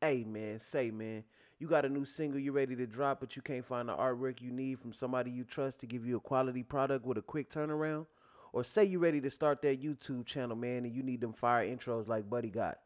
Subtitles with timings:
[0.00, 1.24] Hey man, say man,
[1.58, 4.40] you got a new single you're ready to drop, but you can't find the artwork
[4.40, 7.50] you need from somebody you trust to give you a quality product with a quick
[7.50, 8.06] turnaround?
[8.52, 11.66] Or say you're ready to start that YouTube channel, man, and you need them fire
[11.66, 12.78] intros like Buddy got.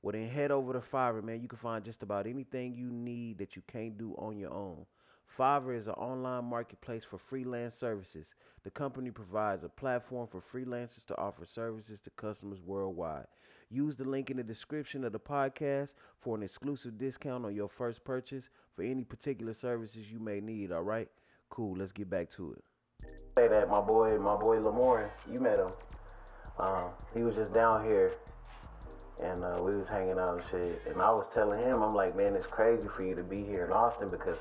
[0.00, 1.42] Well then head over to Fiverr, man.
[1.42, 4.86] You can find just about anything you need that you can't do on your own.
[5.36, 8.28] Fiverr is an online marketplace for freelance services.
[8.62, 13.26] The company provides a platform for freelancers to offer services to customers worldwide.
[13.70, 17.68] Use the link in the description of the podcast for an exclusive discount on your
[17.68, 21.08] first purchase for any particular services you may need, all right?
[21.50, 22.64] Cool, let's get back to it.
[23.36, 25.70] Say that my boy, my boy Lamorne, you met him.
[26.58, 28.12] Um, he was just down here
[29.22, 30.86] and uh, we was hanging out and shit.
[30.86, 33.66] And I was telling him, I'm like, man, it's crazy for you to be here
[33.66, 34.38] in Austin because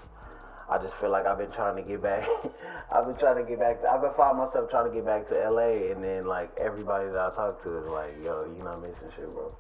[0.70, 2.24] I just feel like I've been trying to get back.
[2.92, 3.82] I've been trying to get back.
[3.82, 7.10] To, I've been finding myself trying to get back to LA, and then like everybody
[7.12, 9.52] that I talk to is like, "Yo, you not missing shit, bro."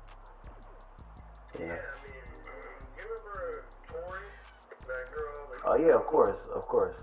[1.59, 2.23] Yeah, I mean,
[2.95, 4.25] you remember Tori,
[4.87, 5.51] that girl?
[5.51, 6.95] Like, Oh yeah, of course, of course.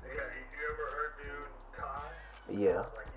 [0.00, 2.08] Yeah, you, you ever heard dude Ty?
[2.48, 3.09] Yeah, Like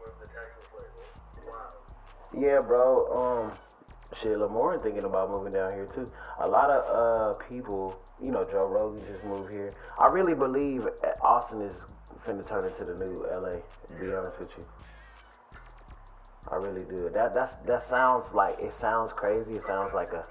[0.00, 1.06] moved to Texas lately.
[1.46, 1.68] Wow.
[2.32, 3.06] Yeah, bro.
[3.12, 3.58] Um,
[4.20, 6.10] shit, Lamorne thinking about moving down here too.
[6.40, 9.72] A lot of uh people, you know, Joe Rogan just moved here.
[9.98, 10.82] I really believe
[11.22, 11.74] Austin is
[12.26, 13.60] finna turn into the new LA.
[13.60, 14.64] To be honest with you,
[16.48, 17.10] I really do.
[17.12, 19.56] That that's that sounds like it sounds crazy.
[19.56, 20.24] It sounds like a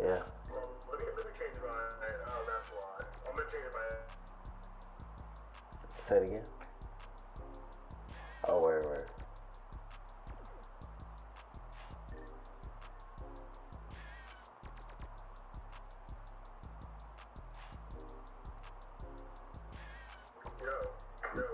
[0.00, 0.22] yeah.
[0.50, 1.54] Well, let me, let me change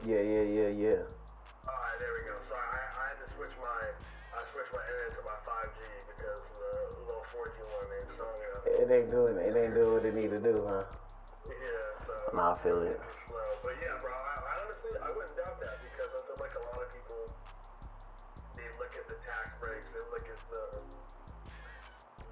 [0.00, 1.00] Yeah, yeah, yeah, yeah.
[1.04, 2.32] Alright, there we go.
[2.48, 3.80] So I, I had to switch my.
[4.32, 6.72] I switched my internet to my 5G because the
[7.04, 8.64] little 4G one ain't strong enough.
[8.64, 10.88] It ain't doing it ain't doing what it need to do, huh?
[11.44, 12.14] Yeah, so.
[12.32, 12.96] Nah, I feel it.
[12.96, 13.48] Slow.
[13.60, 16.64] But yeah, bro, I, I honestly, I wouldn't doubt that because I feel like a
[16.64, 17.20] lot of people,
[18.56, 20.64] they look at the tax breaks, they look at the,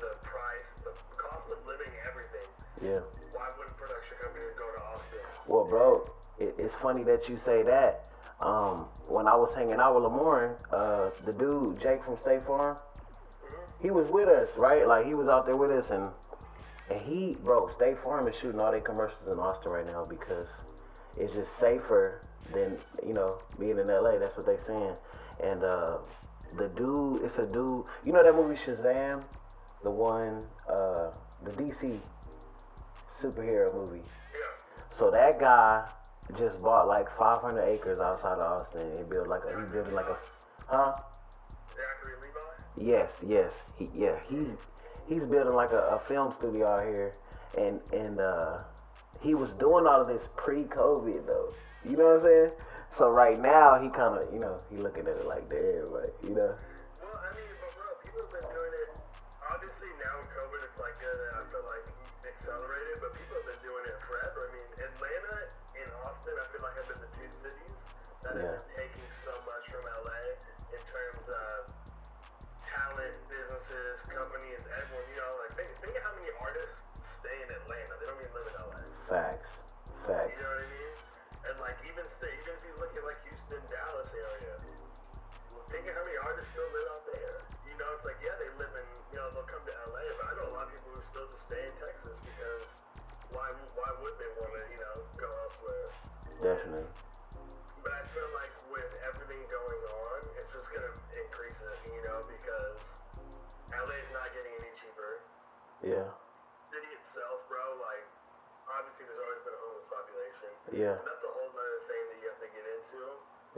[0.08, 2.48] the price, the cost of living, everything.
[2.80, 3.04] Yeah.
[3.36, 5.24] Why wouldn't production companies go to Austin?
[5.44, 8.08] Well, bro, it, it's funny that you say that.
[8.40, 12.76] Um, when I was hanging out with Lamorne, uh, the dude Jake from State Farm,
[13.82, 14.86] he was with us, right?
[14.86, 16.08] Like he was out there with us, and
[16.90, 20.46] and he, bro, State Farm is shooting all their commercials in Austin right now because
[21.16, 22.22] it's just safer
[22.52, 24.18] than you know being in LA.
[24.18, 24.94] That's what they saying.
[25.42, 25.98] And uh,
[26.56, 27.84] the dude, it's a dude.
[28.04, 29.24] You know that movie Shazam,
[29.82, 31.10] the one, uh,
[31.44, 32.00] the DC
[33.20, 34.02] superhero movie.
[34.02, 34.96] Yeah.
[34.96, 35.88] So that guy
[36.36, 40.08] just bought like 500 acres outside of Austin and built like a he built like
[40.08, 40.18] a
[40.66, 40.92] huh?
[41.70, 42.90] Zachary Levi?
[42.90, 43.52] Yes, yes.
[43.78, 44.46] He yeah, he
[45.08, 47.12] he's building like a, a film studio out here
[47.56, 48.58] and and uh
[49.22, 51.48] he was doing all of this pre-COVID though.
[51.88, 52.50] You know what I'm saying?
[52.92, 56.12] So right now he kind of, you know, he looking at it like damn, like,
[56.22, 56.54] you know.
[57.02, 58.88] Well, I mean, but bro, people have been doing it.
[59.48, 61.84] Obviously, now with COVID, it's like uh, I feel like
[62.24, 64.40] accelerated, but people have been doing it forever.
[64.44, 65.57] I mean, Atlanta
[66.18, 67.78] Austin, I feel like have been the two cities
[68.26, 68.42] that Yeah.
[68.42, 70.34] have been taking so much from LA
[70.74, 71.70] in terms of
[72.66, 75.06] talent, businesses, companies, everyone.
[75.14, 76.82] You know, like think, think of how many artists
[77.22, 77.92] stay in Atlanta.
[78.02, 78.82] They don't even live in LA.
[79.06, 79.50] Facts.
[80.10, 80.26] Facts.
[80.26, 80.94] You know what I mean?
[81.46, 84.54] And like even stay, even if you look at like Houston, Dallas area,
[85.70, 87.34] think of how many artists still live out there.
[87.62, 90.24] You know, it's like yeah, they live in, you know, they'll come to LA, but
[90.26, 92.66] I know a lot of people who still just stay in Texas because
[93.30, 93.46] why
[93.76, 94.77] why would they want to you know go elsewhere?
[96.38, 96.86] Definitely.
[97.82, 102.18] But I feel like with everything going on, it's just gonna increase it, you know,
[102.30, 102.78] because
[103.74, 105.12] LA is not getting any cheaper.
[105.82, 106.06] Yeah.
[106.70, 108.06] City itself, bro, like
[108.70, 110.50] obviously there's always been a homeless population.
[110.78, 110.94] Yeah.
[110.94, 113.02] And that's a whole other thing that you have to get into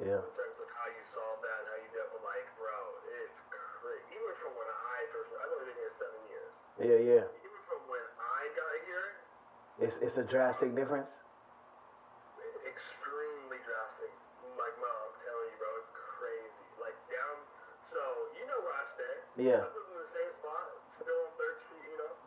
[0.00, 0.20] Yeah.
[0.24, 2.80] in terms of how you solve that and how you deal with like, bro,
[3.12, 4.08] it's crazy.
[4.16, 6.52] Even from when I first, I've only been here seven years.
[6.80, 7.24] Yeah, yeah.
[7.44, 9.08] Even from when I got here,
[9.84, 11.12] It's it's a drastic difference.
[19.40, 19.64] Yeah.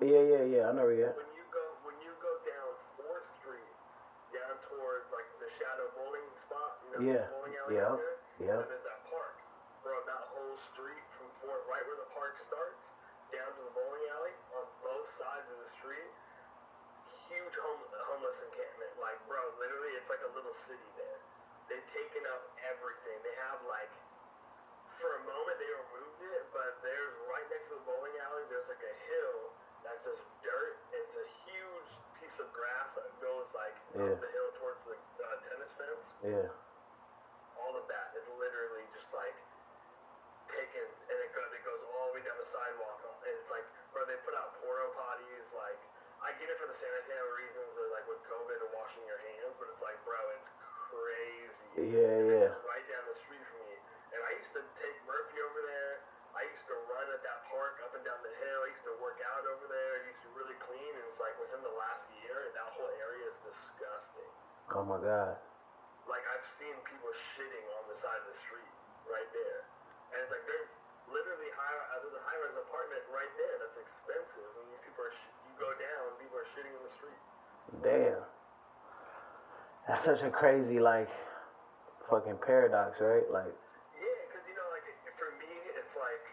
[0.02, 0.64] Yeah, yeah, yeah.
[0.68, 1.16] I know where you're at.
[1.16, 3.72] When you go, when you go down Fourth Street,
[4.34, 8.83] down towards like the Shatto Bowling spot, you know, yeah, bowling alley yeah, there, yeah.
[77.82, 78.22] Damn.
[79.88, 81.10] That's such a crazy like
[82.08, 83.26] fucking paradox, right?
[83.34, 83.52] Like
[83.98, 86.24] Yeah, because you know, like it- for me, it's like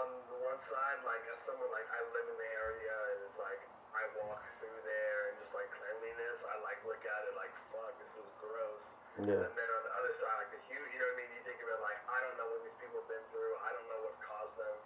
[0.00, 3.38] on the one side, like as someone like I live in the area, and it's
[3.38, 3.60] like
[3.94, 7.92] I walk through there and just like cleanliness, I like look at it like fuck,
[8.02, 8.82] this is gross.
[9.18, 9.42] Yeah.
[9.46, 11.30] And then on the other side, like the huge, you know what I mean?
[11.38, 13.52] You think of it like I don't know what these people have been through.
[13.62, 14.76] I don't know what's caused them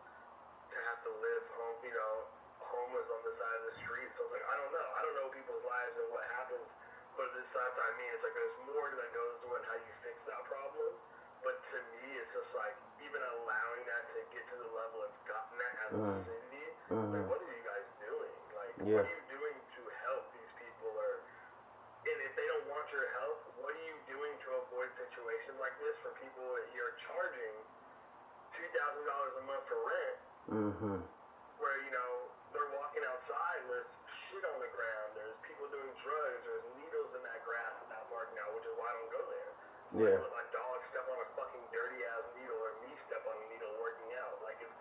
[0.73, 2.15] to have to live home, you know,
[2.61, 4.09] homeless on the side of the street.
[4.17, 4.89] So it's like I don't know.
[4.97, 6.69] I don't know people's lives and what happens.
[7.13, 9.63] But at the same time, I mean, it's like there's more that goes to it
[9.69, 10.97] how you fix that problem.
[11.45, 12.73] But to me, it's just like
[13.05, 16.25] even allowing that to get to the level it's gotten at as a Mm.
[16.25, 16.65] city.
[16.73, 17.13] It's Mhm.
[17.13, 18.37] like, what are you guys doing?
[18.57, 18.97] Like, Yeah.
[18.97, 20.89] what are you doing to help these people?
[20.89, 21.21] Or
[22.09, 25.77] and if they don't want your help, what are you doing to avoid situations like
[25.85, 27.55] this for people that you're charging
[28.57, 30.19] two thousand dollars a month for rent,
[30.49, 30.99] Mm-hmm.
[31.61, 32.11] where you know
[32.57, 33.91] they're walking outside and there's
[34.27, 38.05] shit on the ground, there's people doing drugs, there's needles in that grass at that
[38.11, 39.53] park now, which is why I don't go there.
[39.93, 40.17] Yeah.
[40.19, 43.47] Like, my dog step on a fucking dirty ass needle, or me step on a
[43.53, 44.75] needle working out, like it's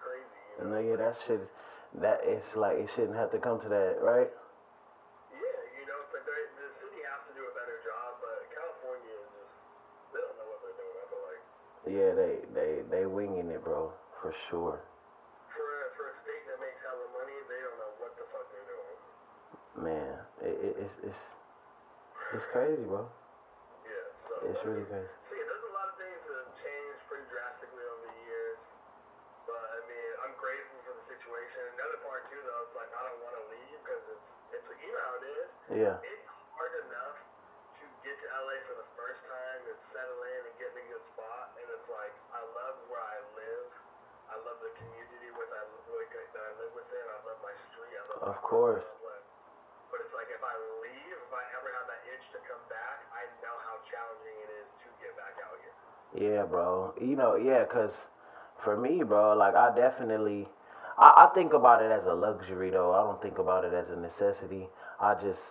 [0.62, 1.42] No, yeah, that shit
[2.02, 4.30] that it's like it shouldn't have to come to that, right?
[5.34, 8.38] Yeah, you know, it's like they the city has to do a better job, but
[8.56, 9.54] California is just
[10.16, 10.96] they don't know what they're doing.
[10.96, 11.44] I feel like
[11.90, 13.92] Yeah, they they they winging it, bro,
[14.22, 14.80] for sure.
[15.52, 18.46] for a, for a state that makes hella money, they don't know what the fuck
[18.56, 18.98] they're doing.
[19.82, 20.14] Man,
[20.46, 21.24] it, it, it's it's
[22.36, 23.04] it's crazy, bro.
[23.84, 25.12] Yeah, so It's really crazy.
[25.28, 28.60] See, there's a lot of things that have changed pretty drastically over the years,
[29.48, 31.60] but I mean, I'm grateful for the situation.
[31.76, 34.28] Another part too, though, it's like I don't want to leave because it's
[34.60, 35.50] it's you know how it is.
[35.72, 37.18] Yeah, It's hard enough
[37.80, 40.88] to get to LA for the first time and settle in and get in a
[40.92, 41.56] good spot.
[41.58, 43.68] And it's like, I love where I live.
[44.32, 47.04] I love the community with I, like, that I live within.
[47.04, 47.96] I love my street.
[47.96, 48.84] I love Of my course.
[48.84, 49.28] I love-
[49.92, 53.04] But it's like, if I leave, if I ever have that itch to come back,
[53.12, 55.76] I know how challenging it is to get back out here.
[56.16, 56.94] Yeah, bro.
[57.00, 57.94] You know, yeah, cause
[58.64, 60.48] for me, bro, like I definitely,
[60.98, 62.94] I, I think about it as a luxury though.
[62.94, 64.70] I don't think about it as a necessity.
[65.00, 65.42] I just,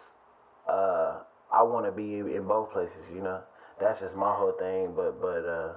[0.68, 1.18] uh,
[1.52, 3.10] I want to be in both places.
[3.12, 3.42] You know,
[3.80, 4.92] that's just my whole thing.
[4.94, 5.72] But but uh,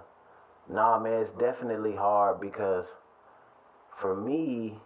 [0.69, 2.85] nah, man, it's definitely hard because
[3.99, 4.77] for me,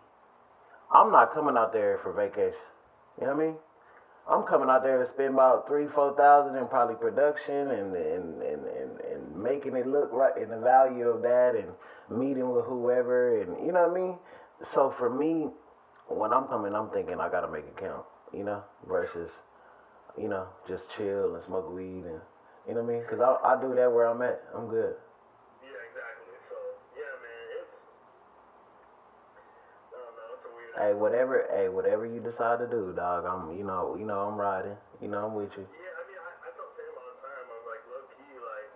[0.93, 2.53] I'm not coming out there for vacation.
[3.19, 3.55] You know what I mean?
[4.29, 8.41] I'm coming out there to spend about three, four thousand in probably production and and,
[8.41, 11.71] and, and and making it look right and the value of that and
[12.09, 14.17] meeting with whoever and you know what I mean?
[14.73, 15.47] So for me,
[16.07, 18.03] when I'm coming, I'm thinking I gotta make it count,
[18.33, 19.31] you know, versus,
[20.17, 22.19] you know, just chill and smoke weed and
[22.67, 23.03] you know what I mean?
[23.09, 24.43] Cause I I do that where I'm at.
[24.53, 24.95] I'm good.
[25.63, 26.35] Yeah, exactly.
[26.51, 26.55] So,
[26.99, 27.79] yeah, man, it's.
[29.95, 30.35] I don't know.
[30.35, 30.65] It's a weird.
[30.77, 33.25] Hey, whatever, hey, whatever you decide to do, dog.
[33.25, 34.77] I'm, you know, you know, I'm riding.
[35.01, 35.65] You know, I'm with you.
[35.65, 38.69] Yeah, I mean, I, I tell Sam all the time, I'm like, low key, like,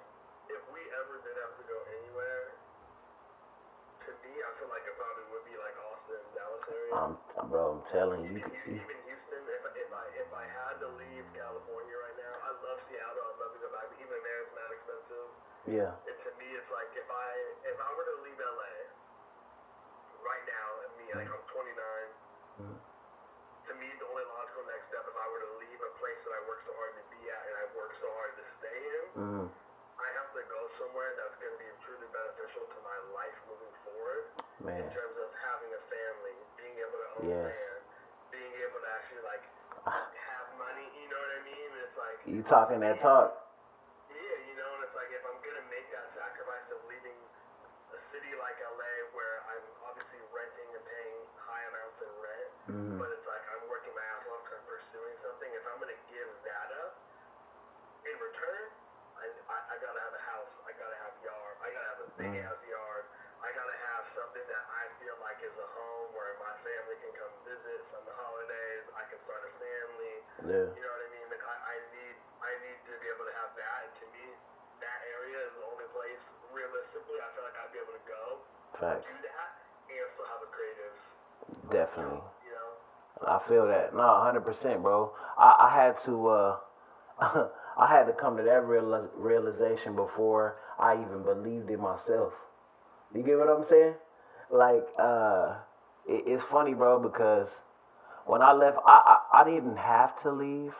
[0.49, 2.57] if we ever did have to go anywhere,
[4.01, 6.93] to me, I feel like it probably would be like Austin, Dallas area.
[6.97, 7.13] I'm,
[7.53, 10.89] bro, I'm telling you, even, you, even Houston, if, if I if I had to
[10.97, 13.21] leave California right now, I love Seattle.
[13.29, 13.85] I'd love to go back.
[13.93, 15.29] But even there, it's not expensive.
[15.69, 17.29] yeah, to me, it's like if I
[17.69, 18.73] if I were to leave LA
[20.25, 22.09] right now, and me like I'm 29.
[22.61, 22.77] Mhm.
[23.69, 26.33] To me, the only logical next step, if I were to leave a place that
[26.33, 29.05] I work so hard to be at and I work so hard to stay in,
[29.21, 29.45] mm,
[30.01, 33.73] I have to go somewhere that's going to be truly beneficial to my life moving
[33.85, 34.23] forward
[34.65, 37.53] man, in terms of having a family, being able to own Yes.
[37.53, 37.81] land,
[38.33, 39.45] being able to actually like
[39.85, 40.87] have money.
[40.97, 41.69] You know what I mean?
[41.85, 43.37] It's like you talking that talk?
[58.07, 58.65] in return,
[59.17, 62.01] I, I, I gotta have a house, I gotta have a yard, I gotta have
[62.01, 62.45] a big mm.
[62.45, 63.05] ass yard,
[63.41, 67.13] I gotta have something that I feel like is a home where my family can
[67.17, 70.15] come visit on the holidays, I can start a family.
[70.45, 70.67] Yeah.
[70.73, 71.27] You know what I mean?
[71.29, 74.25] Like I, I need I need to be able to have that and to me
[74.81, 78.23] that area is the only place realistically I feel like I'd be able to go
[78.81, 79.05] Facts.
[79.05, 79.49] do that
[79.93, 80.95] and still have a creative
[81.69, 82.25] Definitely.
[82.45, 82.69] You know?
[83.25, 83.93] I feel that.
[83.93, 85.13] No, hundred percent, bro.
[85.37, 86.53] I, I had to uh
[87.77, 92.33] I had to come to that real, realization before I even believed in myself.
[93.13, 93.95] You get what I'm saying?
[94.49, 95.55] Like, uh
[96.07, 97.47] it, it's funny, bro, because
[98.25, 100.73] when I left I, I I didn't have to leave.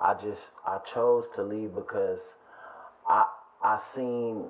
[0.00, 2.20] I just I chose to leave because
[3.08, 3.24] I
[3.62, 4.48] I seen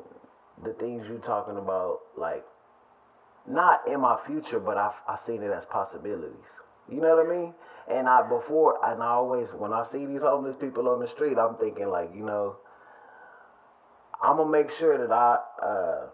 [0.64, 2.44] the things you talking about like
[3.46, 6.36] not in my future, but I I seen it as possibilities.
[6.88, 7.54] You know what I mean?
[7.88, 11.38] And I before and I always when I see these homeless people on the street,
[11.38, 12.56] I'm thinking like, you know,
[14.22, 16.06] I'm gonna make sure that I uh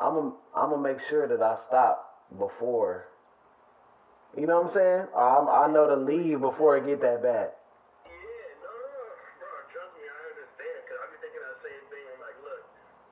[0.00, 3.06] I'm gonna I'm gonna make sure that I stop before.
[4.34, 5.04] You know what I'm saying?
[5.14, 7.54] I'm, I know to leave before it get that bad.
[8.02, 10.78] Yeah, no, no, no, bro, trust me, I understand.
[10.90, 12.02] Cause I be thinking that same thing.
[12.10, 12.62] I'm like, look,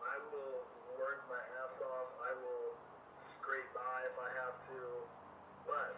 [0.02, 0.59] I will
[0.99, 2.11] work my ass off.
[2.26, 2.75] I will
[3.38, 4.80] scrape by if I have to.
[5.71, 5.94] But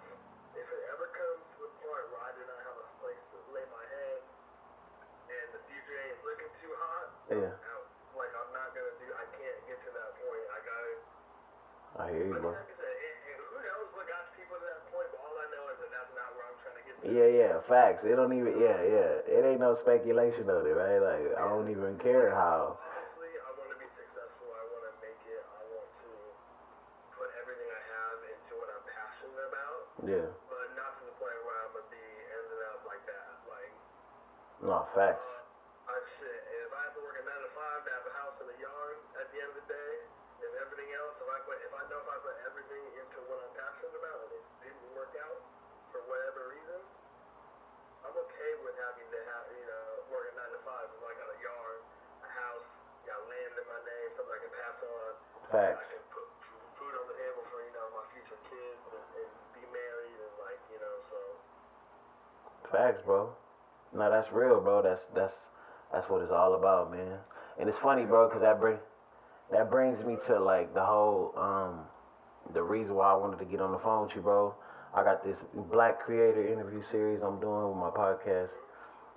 [0.60, 3.36] if it ever comes to the point where I do not have a place to
[3.56, 4.20] lay my head,
[5.32, 7.84] and the future ain't looking too hot, Yeah, out.
[8.12, 9.08] Like I'm not gonna do.
[9.08, 10.44] I can't get to that point.
[10.52, 10.92] I gotta.
[11.94, 12.54] I hear you, I mean, bro.
[12.54, 15.06] like I said, and, and who knows what got people to that point?
[15.14, 17.06] But all I know is that that's not where I'm trying to get to.
[17.06, 17.54] Yeah, yeah,
[17.94, 18.06] facts.
[18.06, 18.58] It don't even.
[18.58, 19.10] Yeah, yeah.
[19.22, 20.98] It ain't no speculation on it, right?
[20.98, 22.74] Like I don't even care how.
[22.74, 24.50] Honestly, I want to be successful.
[24.50, 25.42] I want to make it.
[25.42, 26.10] I want to
[27.14, 31.38] put everything I have into what I'm passionate about, Yeah, but not to the point
[31.46, 33.28] where I'm gonna be ending up like that.
[33.46, 33.72] Like,
[34.66, 35.22] no facts.
[35.22, 36.40] uh, I shit.
[36.66, 38.58] If I have to work a nine to five to have a house and a
[38.58, 39.92] yard at the end of the day,
[40.44, 43.38] and everything else, if I put, if I know if I put everything into what
[43.40, 45.40] I'm passionate about and it didn't work out
[45.88, 46.83] for whatever reason,
[48.14, 50.86] I'm okay with having to have, you know, work a nine to five.
[50.86, 51.82] If I got a yard,
[52.22, 52.68] a house,
[53.10, 55.10] got land in my name, something I can pass on.
[55.50, 56.26] I can put
[56.78, 60.34] food on the table for, you know, my future kids and, and be married and
[60.38, 61.18] like, you know, so.
[62.70, 63.34] Facts, bro.
[63.90, 64.78] No, that's real, bro.
[64.78, 65.34] That's that's
[65.90, 67.18] that's what it's all about, man.
[67.58, 68.78] And it's funny, bro, cause that bring
[69.50, 71.82] that brings me to like the whole um
[72.54, 74.54] the reason why I wanted to get on the phone with you, bro.
[74.96, 75.38] I got this
[75.72, 78.50] black creator interview series I'm doing with my podcast,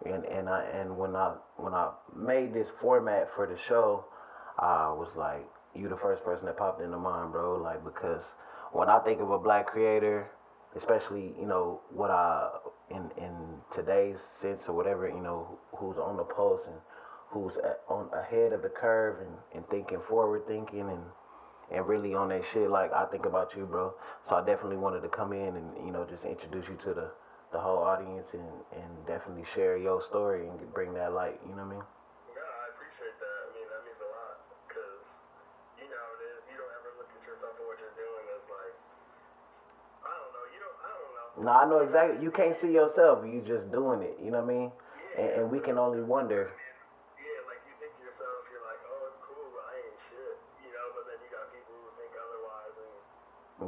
[0.05, 4.05] and and I and when I when I made this format for the show,
[4.57, 7.61] I was like, you the first person that popped into mind, bro.
[7.61, 8.23] Like because
[8.71, 10.31] when I think of a black creator,
[10.75, 12.49] especially you know what I
[12.89, 13.35] in in
[13.75, 16.75] today's sense or whatever, you know who's on the pulse and
[17.29, 21.03] who's at, on ahead of the curve and, and thinking forward thinking and
[21.71, 23.93] and really on that shit like I think about you, bro.
[24.29, 27.11] So I definitely wanted to come in and you know just introduce you to the
[27.51, 31.39] the whole audience and and definitely share your story and bring that light.
[31.43, 31.85] You know what I mean?
[32.35, 33.37] No, I appreciate that.
[33.43, 34.35] I mean, that means a lot
[34.67, 35.03] because
[35.79, 36.39] you know it is.
[36.51, 38.75] You don't ever look at yourself and what you're doing as like,
[40.07, 40.45] I don't know.
[40.51, 40.77] You don't.
[40.83, 41.27] I don't know.
[41.43, 42.23] No, I know exactly.
[42.23, 43.23] You can't see yourself.
[43.27, 44.15] You just doing it.
[44.23, 44.69] You know what I mean?
[45.17, 46.51] And, and we can only wonder.
[47.17, 50.35] Yeah, like you think to yourself, you're like, oh, it's cool, but I ain't shit,
[50.61, 50.85] you know.
[50.93, 52.93] But then you got people who think otherwise, and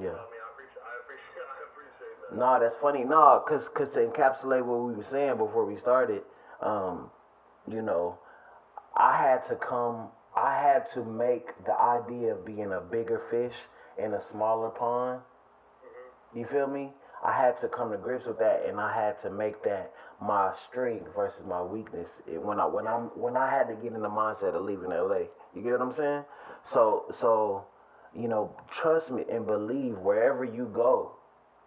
[0.02, 0.10] Yeah.
[0.10, 2.38] I mean, I appreciate, I appreciate, I appreciate that.
[2.38, 3.04] No, that's funny.
[3.04, 6.22] No, cause, cause to encapsulate what we were saying before we started,
[6.62, 7.10] um,
[7.68, 8.18] you know,
[8.96, 10.10] I had to come.
[10.36, 13.56] I had to make the idea of being a bigger fish
[13.98, 15.22] in a smaller pond.
[16.34, 16.92] You feel me?
[17.24, 19.92] I had to come to grips with that, and I had to make that
[20.22, 22.10] my strength versus my weakness.
[22.28, 24.90] It, when I when I when I had to get in the mindset of leaving
[24.90, 26.24] LA, you get what I'm saying?
[26.72, 27.66] So so,
[28.16, 31.12] you know, trust me and believe wherever you go,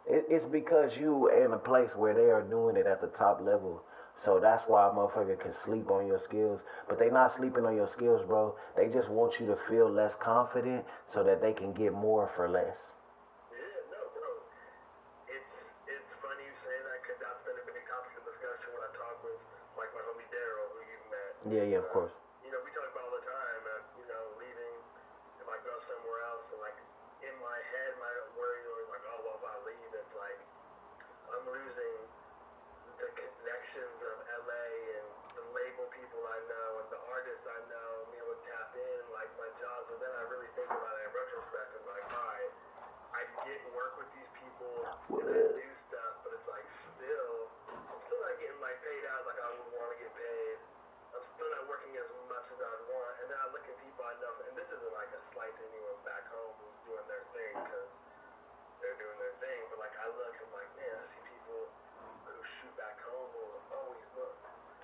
[0.07, 3.41] it, it's because you in a place where they are doing it at the top
[3.41, 3.83] level.
[4.19, 6.61] So that's why a motherfucker can sleep on your skills.
[6.89, 8.55] But they not sleeping on your skills, bro.
[8.77, 12.47] They just want you to feel less confident so that they can get more for
[12.47, 12.77] less.
[13.51, 14.31] Yeah, no, bro.
[15.33, 15.49] It's
[15.89, 18.91] it's funny you say that because that's been a big topic of discussion when I
[18.95, 19.39] talk with
[19.81, 21.33] like my homie Daryl, who you met.
[21.49, 22.13] Yeah, yeah, of course.
[22.45, 23.61] You know, we talk about all the time.
[23.65, 24.75] Uh, you know, leaving
[25.41, 26.79] if I go somewhere else, and like
[27.27, 30.39] in my head, my worry is like, oh well, if I leave, it's like
[31.33, 31.99] I'm losing
[33.03, 37.91] the connections of LA and the label people I know and the artists I know.
[38.15, 41.11] Me would tap in like my jobs, but then I really think about it in
[41.11, 41.69] retrospect.
[41.75, 42.53] I'm like, all right,
[43.19, 44.77] I get work with these people
[45.19, 49.27] and I do stuff, but it's like still, I'm still not getting like paid out
[49.27, 50.57] like I would want to get paid.
[51.13, 52.07] I'm still not working as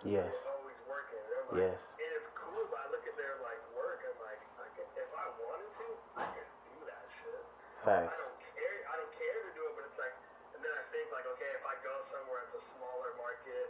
[0.08, 0.24] Yes.
[0.32, 1.20] They're always working.
[1.20, 1.78] And I'm like, Yes.
[2.00, 5.10] And it's cool, but I look at their like work and like, I can, if
[5.12, 5.86] I wanted to,
[6.16, 7.44] I could do that shit.
[7.84, 8.16] I Facts.
[8.16, 8.76] don't care.
[8.88, 10.14] I don't care to do it, but it's like,
[10.56, 13.68] and then I think like, okay, if I go somewhere it's a smaller market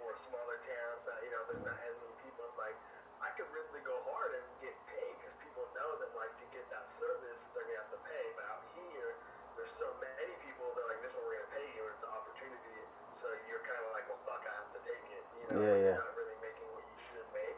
[0.00, 2.74] or smaller towns that you know there's not as many people, it's like
[3.22, 6.64] I could really go hard and get paid because people know that like to get
[6.72, 8.24] that service they're gonna have to pay.
[8.34, 9.14] But out here,
[9.54, 12.02] there's so many people that like this is what we're gonna pay you, and it's
[12.02, 12.78] an opportunity.
[13.22, 15.22] So you're kind of like, well, fuck, I have to take it.
[15.38, 15.94] You know, Yeah, like, yeah.
[15.94, 17.54] you're not really making what you should make,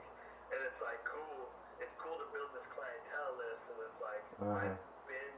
[0.53, 1.49] and it's like cool.
[1.81, 4.77] It's cool to build this clientele list, and it's like Mhm.
[4.77, 5.37] I've been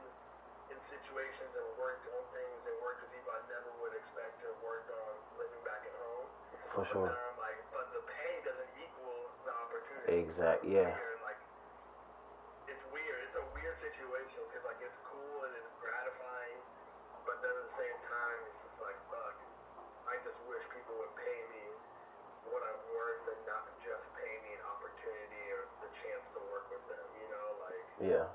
[0.67, 4.51] in situations and worked on things and worked with people I never would expect to
[4.51, 6.27] have worked on living back at home.
[6.77, 7.09] For sure.
[7.41, 9.17] like, but the pay doesn't equal
[9.49, 10.29] the opportunity.
[10.29, 10.61] Exact.
[10.61, 10.93] Yeah.
[11.25, 11.41] like,
[12.69, 13.17] it's weird.
[13.25, 16.61] It's a weird situation because like it's cool and it's gratifying,
[17.25, 19.33] but then at the same time, it's just like, fuck.
[20.05, 21.65] I just wish people would pay me
[22.53, 26.69] what I'm worth and not just pay me an opportunity or the chance to work
[26.69, 27.05] with them.
[27.17, 27.81] You know, like.
[28.05, 28.29] Yeah.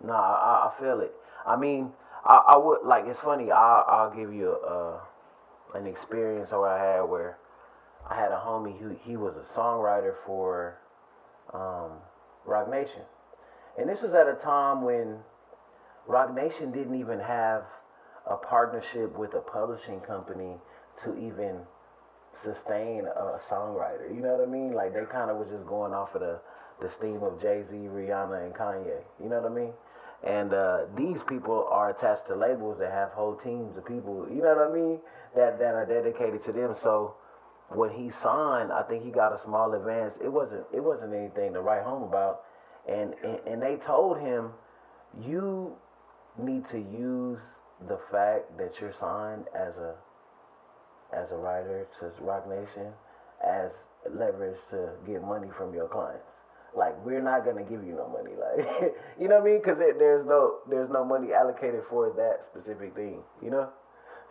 [0.00, 1.12] No, I, I- feel it.
[1.44, 1.92] I mean,
[2.24, 3.04] I, I would like.
[3.04, 3.52] It's funny.
[3.52, 4.96] I I'll give you uh,
[5.76, 7.36] an experience where I had where
[8.08, 10.78] I had a homie who he was a songwriter for
[11.52, 11.92] um,
[12.44, 13.02] Roc Nation,
[13.78, 15.18] and this was at a time when
[16.06, 17.64] Roc Nation didn't even have
[18.26, 20.56] a partnership with a publishing company
[21.02, 21.60] to even
[22.42, 24.14] sustain a songwriter.
[24.14, 24.72] You know what I mean?
[24.72, 26.40] Like they kind of was just going off of the
[26.80, 29.02] the steam of Jay Z, Rihanna, and Kanye.
[29.22, 29.72] You know what I mean?
[30.22, 34.26] And uh, these people are attached to labels that have whole teams of people.
[34.30, 34.98] You know what I mean?
[35.36, 36.74] That that are dedicated to them.
[36.82, 37.14] So
[37.70, 40.14] when he signed, I think he got a small advance.
[40.22, 42.42] It wasn't it wasn't anything to write home about.
[42.88, 44.50] And and, and they told him,
[45.20, 45.76] you
[46.38, 47.38] need to use
[47.88, 49.94] the fact that you're signed as a
[51.12, 52.92] as a writer to Roc Nation
[53.44, 53.70] as
[54.10, 56.26] leverage to get money from your clients.
[56.76, 59.58] Like we're not gonna give you no money, like you know what I mean?
[59.58, 63.68] Because there's no there's no money allocated for that specific thing, you know.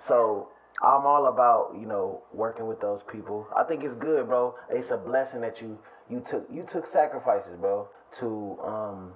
[0.08, 0.50] So
[0.82, 3.48] I'm all about you know working with those people.
[3.56, 4.56] I think it's good, bro.
[4.70, 5.78] It's a blessing that you
[6.10, 7.88] you took you took sacrifices, bro,
[8.20, 9.14] to um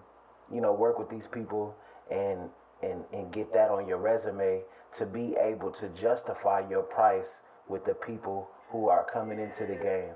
[0.54, 1.76] you know work with these people
[2.12, 2.50] and
[2.82, 4.62] and and get that on your resume
[5.00, 9.80] to be able to justify your price with the people who are coming into the
[9.80, 10.14] game.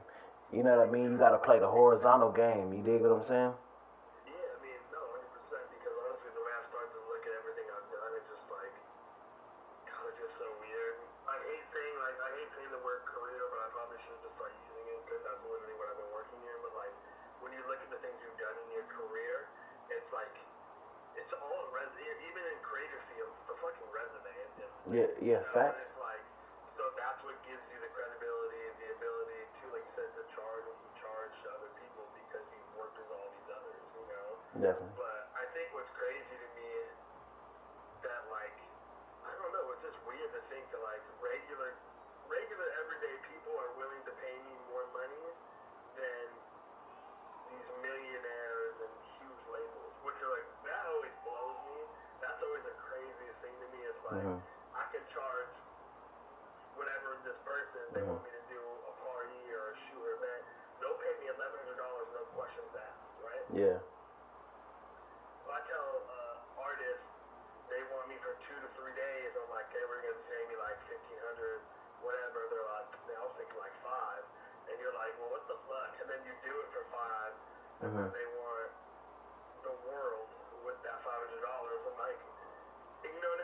[0.52, 1.12] You know what I mean?
[1.12, 2.72] You got to play the horizontal game.
[2.76, 3.54] You dig what I'm saying?
[4.28, 7.68] Yeah, I mean, no, 100%, because honestly, the way I started to look at everything
[7.68, 8.74] I've done, it's just like,
[9.92, 10.96] God, it's just so weird.
[11.28, 14.36] I hate saying, like, I hate saying the word career, but I probably should just
[14.40, 16.96] start using it, because that's literally what I've been working here, but like,
[17.44, 19.52] when you look at the things you've done in your career,
[19.92, 20.32] it's like,
[21.20, 24.32] it's all a res, e, even in creative fields, it's a fucking resume.
[24.32, 25.84] And, and, Yeah, yeah, you know, and facts.
[25.84, 26.24] it's like,
[26.80, 30.24] so that's what gives you the credibility and the ability to, like you said, to
[30.38, 34.06] charge what you charge to other people because you've worked with all these others, you
[34.14, 34.28] know?
[34.62, 34.94] Definitely.
[34.94, 36.70] But I think what's crazy to me
[38.06, 38.54] that like
[39.26, 41.74] I don't know, it's just weird to think that like regular
[42.30, 45.26] regular everyday people are willing to pay me more money
[45.98, 46.26] than
[47.50, 49.94] these millionaires and huge labels.
[50.06, 51.78] Which are like that always blows me.
[52.22, 53.82] That's always the craziest thing to me.
[53.82, 54.40] It's like Mhm.
[54.76, 55.54] I can charge
[56.76, 60.44] whatever this person they want me to do a party or a shoot or event.
[60.80, 63.46] They'll pay me eleven hundred dollars, no questions asked, right?
[63.52, 63.78] Yeah.
[65.44, 67.08] If I tell uh, artists
[67.70, 70.56] they want me for two to three days, I'm like, okay, we're gonna pay me
[70.56, 71.60] like fifteen hundred,
[72.06, 72.48] whatever.
[72.48, 74.24] They're like, man, I was thinking like five,
[74.72, 75.92] and you're like, well, what the fuck?
[76.00, 77.34] And then you do it for five,
[77.84, 78.14] and then Mhm.
[78.14, 78.72] they want
[79.64, 80.30] the world
[80.64, 81.80] with that five hundred dollars.
[81.88, 82.20] I'm like,
[83.04, 83.42] you know what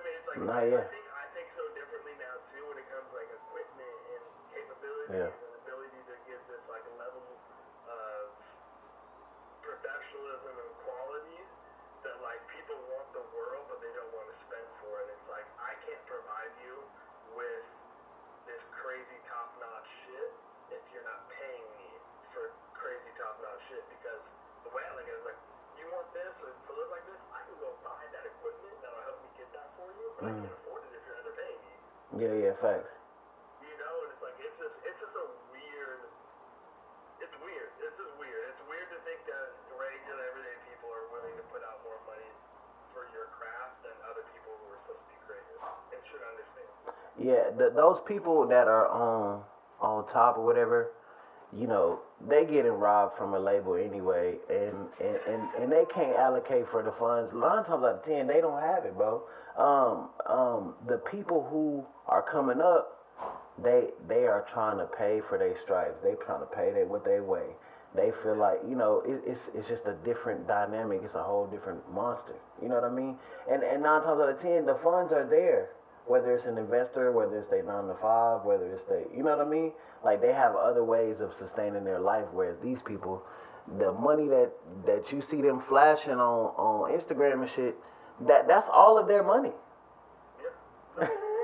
[0.53, 0.69] I mean?
[0.69, 0.81] It's like Nah, I, yeah.
[0.81, 4.23] I think I think so differently now too when it comes to, like equipment and
[4.53, 5.31] capabilities Yeah.
[5.33, 7.25] and ability to give this like level
[7.89, 8.23] of
[9.63, 11.39] professionalism and quality
[12.05, 15.07] that like people want the world but they don't want to spend for it.
[15.09, 16.83] It's like I can't provide you
[17.35, 17.65] with
[18.47, 20.29] this crazy top notch shit
[20.75, 21.89] if you're not paying me
[22.35, 24.21] for crazy top notch shit because
[24.67, 25.39] the way I look at it is like
[25.79, 29.03] you want this or to live like this, I can go buy that equipment that'll
[29.09, 30.41] help me get that for you, but I Mm.
[30.43, 31.73] can't afford it if you're underpaying me.
[32.23, 32.87] Yeah, yeah, facts.
[33.59, 36.07] You know, and it's like it's just it's just a weird
[37.19, 37.67] it's weird.
[37.83, 38.43] It's just weird.
[38.47, 42.31] It's weird to think that regular everyday people are willing to put out more money
[42.95, 45.59] for your craft than other people who are supposed to be creative
[45.91, 46.71] and should understand.
[47.19, 49.43] Yeah, th- those people that are on
[49.83, 50.95] on top or whatever,
[51.51, 56.15] you know, they getting robbed from a label anyway, and and, and, and they can't
[56.15, 57.35] allocate for the funds.
[57.35, 59.27] A lot of times out of ten, they don't have it, bro.
[59.53, 62.99] Um, um, the people who are coming up,
[63.61, 65.97] they they are trying to pay for their stripes.
[66.03, 67.57] They trying to pay they what they weigh.
[67.95, 71.01] They feel like you know it, it's it's just a different dynamic.
[71.03, 72.35] It's a whole different monster.
[72.61, 73.17] You know what I mean?
[73.51, 75.71] And and nine times out of ten, the funds are there.
[76.05, 79.37] Whether it's an investor, whether it's their nine to five, whether it's they, you know
[79.37, 79.71] what I mean?
[80.03, 82.25] Like they have other ways of sustaining their life.
[82.33, 83.23] Whereas these people,
[83.79, 84.51] the money that
[84.85, 87.75] that you see them flashing on on Instagram and shit,
[88.27, 89.53] that that's all of their money.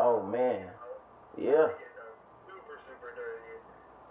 [0.00, 0.64] Oh man.
[1.36, 1.68] Yeah.
[1.68, 2.16] They get done
[2.48, 3.52] super super dirty,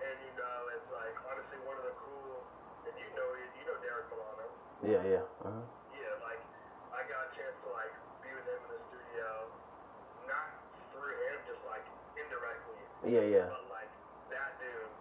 [0.05, 2.45] and you know it's like honestly one of the cool,
[2.85, 4.45] and you know you know Derek Milano.
[4.85, 5.01] Yeah.
[5.01, 5.25] Yeah.
[5.49, 5.65] uh
[5.97, 6.37] Yeah, like
[6.93, 7.89] I got a chance to like
[8.21, 9.49] be with him in the studio,
[10.29, 10.53] not
[10.93, 11.81] through him, just like
[12.21, 12.81] indirectly.
[13.09, 13.25] Yeah.
[13.25, 13.49] Yeah.
[13.49, 13.89] But like
[14.29, 14.93] that dude,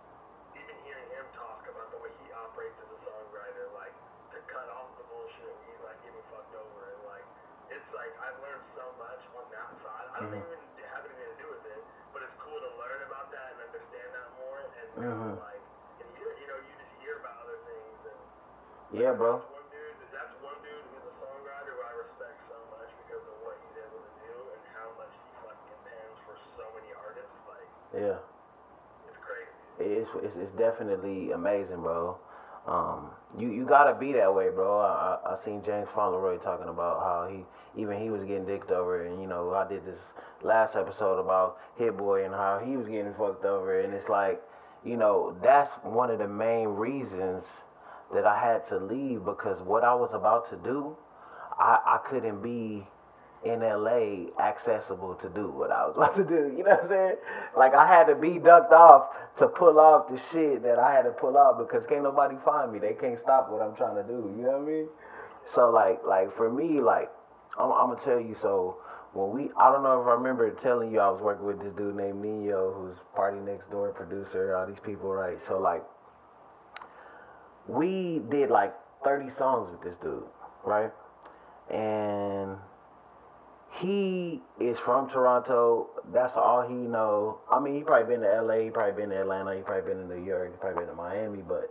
[0.57, 3.93] even hearing him talk about the way he operates as a songwriter, like
[4.33, 7.27] to cut off the bullshit when he's like getting fucked over, and like
[7.69, 10.09] it's like I've learned so much on that side.
[10.17, 10.41] I don't Mhm.
[10.41, 11.81] even have anything to do with it,
[12.17, 15.37] but it's cool to learn about that and understand that more, and know Mhm.
[15.37, 15.61] like
[16.01, 18.17] and you you know you just hear about other things and.
[18.17, 18.25] Yeah, bro.
[18.25, 18.25] That's one dude.
[18.25, 18.27] That's one dude who's a songwriter who I respect so much because of what he's
[18.29, 18.77] able to do and how much he fucking intends for so many
[26.97, 27.37] artists.
[27.49, 28.19] Like Yeah.
[29.09, 30.01] it's crazy.
[30.01, 32.17] It's, it's it's definitely amazing, bro.
[32.67, 34.79] Um, you you gotta be that way, bro.
[34.81, 37.45] I I, I seen James Fauntleroy talking about how he
[37.81, 40.01] even he was getting dicked over, and you know I did this
[40.43, 44.41] last episode about Hit Boy and how he was getting fucked over, and it's like,
[44.85, 47.45] you know, that's one of the main reasons
[48.15, 50.97] that I had to leave because what I was about to do,
[51.59, 52.87] I I couldn't be
[53.45, 56.53] in LA accessible to do what I was about to do.
[56.57, 57.17] You know what I'm saying?
[57.57, 61.03] Like I had to be ducked off to pull off the shit that I had
[61.03, 62.79] to pull off because can't nobody find me.
[62.79, 64.35] They can't stop what I'm trying to do.
[64.37, 64.89] You know what I mean?
[65.47, 67.11] So like like for me like
[67.59, 68.79] I'm, I'm gonna tell you so
[69.13, 71.73] when we I don't know if I remember telling you I was working with this
[71.77, 74.57] dude named Nino who's PartyNextDoor producer.
[74.57, 75.39] All these people, right?
[75.47, 75.85] So like
[77.69, 80.25] we did like 30 songs with this dude,
[80.65, 80.91] right?
[81.71, 82.57] And
[83.71, 85.91] he is from Toronto.
[86.13, 87.39] That's all he know.
[87.51, 90.09] I mean, he probably been to LA, he probably been to Atlanta, he probably been
[90.09, 91.71] to New York, he probably been to Miami, but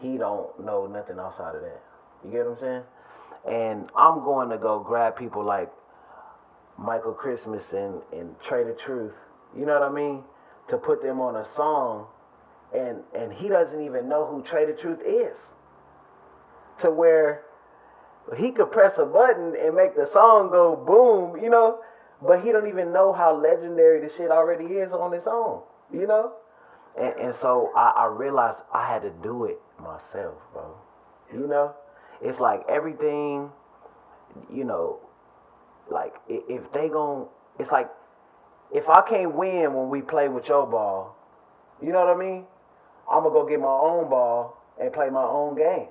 [0.00, 1.80] he don't know nothing outside of that.
[2.24, 2.82] You get what I'm saying?
[3.48, 5.70] And I'm going to go grab people like
[6.76, 9.14] Michael Christmas and, and Trader Truth,
[9.56, 10.22] you know what I mean?
[10.68, 12.06] To put them on a song
[12.74, 15.36] and and he doesn't even know who Trader Truth is.
[16.80, 17.42] To where
[18.36, 21.80] he could press a button and make the song go boom, you know,
[22.22, 26.06] but he don't even know how legendary the shit already is on its own, you
[26.06, 26.32] know?
[26.98, 30.76] And, and so I, I realized I had to do it myself, bro.
[31.32, 31.74] You know?
[32.20, 33.50] It's like everything,
[34.52, 35.00] you know,
[35.90, 37.28] like if they gon'
[37.58, 37.88] it's like
[38.72, 41.16] if I can't win when we play with your ball,
[41.80, 42.44] you know what I mean?
[43.10, 45.88] I'm gonna go get my own ball and play my own game.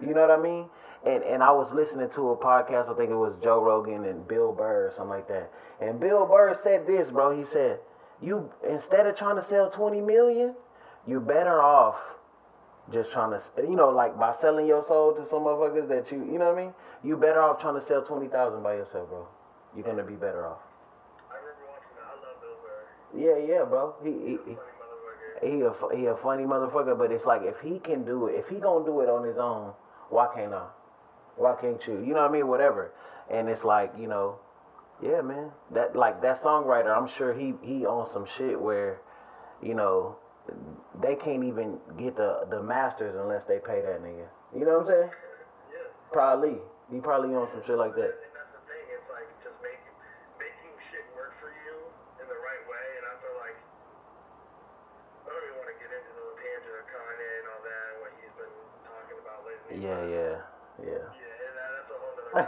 [0.00, 0.66] You know what I mean?
[1.04, 4.26] And and I was listening to a podcast, I think it was Joe Rogan and
[4.26, 5.50] Bill Burr or something like that.
[5.80, 7.36] And Bill Burr said this, bro.
[7.36, 7.80] He said,
[8.20, 10.54] You instead of trying to sell 20 million,
[11.06, 11.96] you're better off
[12.92, 16.18] just trying to you know, like by selling your soul to some motherfuckers that you
[16.24, 16.74] you know what I mean?
[17.04, 19.28] You better off trying to sell twenty thousand by yourself, bro.
[19.76, 20.58] You're gonna be better off.
[21.30, 22.10] I remember watching that.
[22.10, 23.46] I love Bill Burr.
[23.46, 23.94] Yeah, yeah, bro.
[24.02, 24.56] He, he, he.
[25.42, 28.48] He a he a funny motherfucker, but it's like if he can do it, if
[28.48, 29.72] he gonna do it on his own,
[30.10, 30.66] why can't I?
[31.36, 31.94] Why can't you?
[31.94, 32.48] You know what I mean?
[32.48, 32.92] Whatever.
[33.30, 34.36] And it's like you know,
[35.02, 35.50] yeah, man.
[35.72, 39.00] That like that songwriter, I'm sure he he on some shit where,
[39.62, 40.16] you know,
[41.00, 44.26] they can't even get the the masters unless they pay that nigga.
[44.56, 45.10] You know what I'm saying?
[45.72, 45.86] Yeah.
[46.12, 46.58] Probably.
[46.90, 48.10] He probably on some shit like that.
[48.18, 48.82] And that's the thing.
[48.90, 49.94] It's like just making
[50.42, 51.74] making shit work for you
[52.18, 52.86] in the right way.
[52.98, 53.54] And I feel like
[55.22, 57.96] I don't even want to get into the tangent of Kanye and all that and
[58.02, 59.78] what he's been talking about lately.
[59.78, 60.34] Yeah, yeah,
[60.82, 61.06] yeah.
[61.14, 62.42] Yeah, and that, that's a whole nother.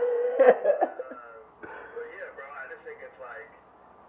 [0.82, 3.46] but yeah, bro, I just think it's like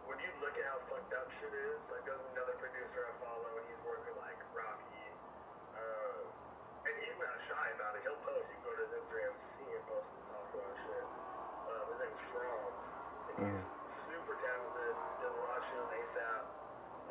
[0.09, 1.77] when you look at how fucked up shit is.
[1.93, 5.05] Like, there's another producer I follow, and he's working with like Rocky,
[5.77, 6.25] um,
[6.89, 8.01] and he's not shy about it.
[8.01, 8.49] He'll post.
[8.49, 11.05] You can go to his Instagram, see him post and talk about shit.
[11.69, 12.75] Um, his name's Franz,
[13.29, 13.65] and he's
[14.09, 14.95] super talented.
[15.21, 16.43] Does a lot of shit on ASAP.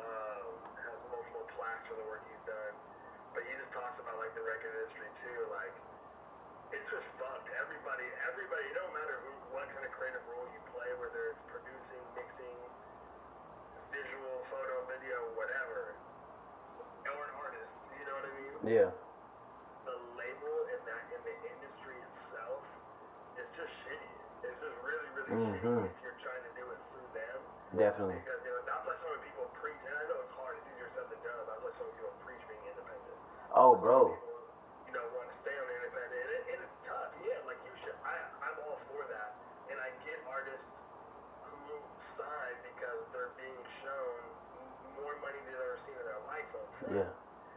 [0.03, 0.45] Um,
[0.83, 2.73] has multiple plaques for the work he's done.
[3.33, 5.73] But he just talks about like the record industry too, like
[6.69, 7.49] it's just fucked.
[7.57, 12.01] Everybody, everybody, no matter who, what kind of creative role you play, whether it's producing,
[12.13, 12.57] mixing,
[13.93, 15.97] visual, photo, video, whatever,
[17.09, 18.53] or an artist, you know what I mean?
[18.69, 18.89] Yeah.
[19.89, 22.61] The label in that in the industry itself
[23.37, 24.13] is just shitty.
[24.45, 25.57] It's just really, really Mhm.
[25.57, 27.39] shitty if you're trying to do it through them.
[27.77, 28.21] Definitely.
[28.21, 30.67] Because you know, that's why so many people preach, and I know it's hard, it's
[30.73, 31.41] easier said than done.
[31.49, 33.17] That's why so many people preach being independent.
[33.53, 33.99] Oh, Some bro.
[34.09, 34.41] people,
[34.89, 37.13] you know, want to stay on independent, and, it, and it's tough.
[37.21, 37.93] Yeah, like you should.
[38.01, 39.37] I, I'm all for that,
[39.69, 40.69] and I get artists
[41.45, 41.77] who
[42.17, 44.17] sign because they're being shown
[44.57, 47.09] m- more money than they've ever seen in their life up front, Yeah.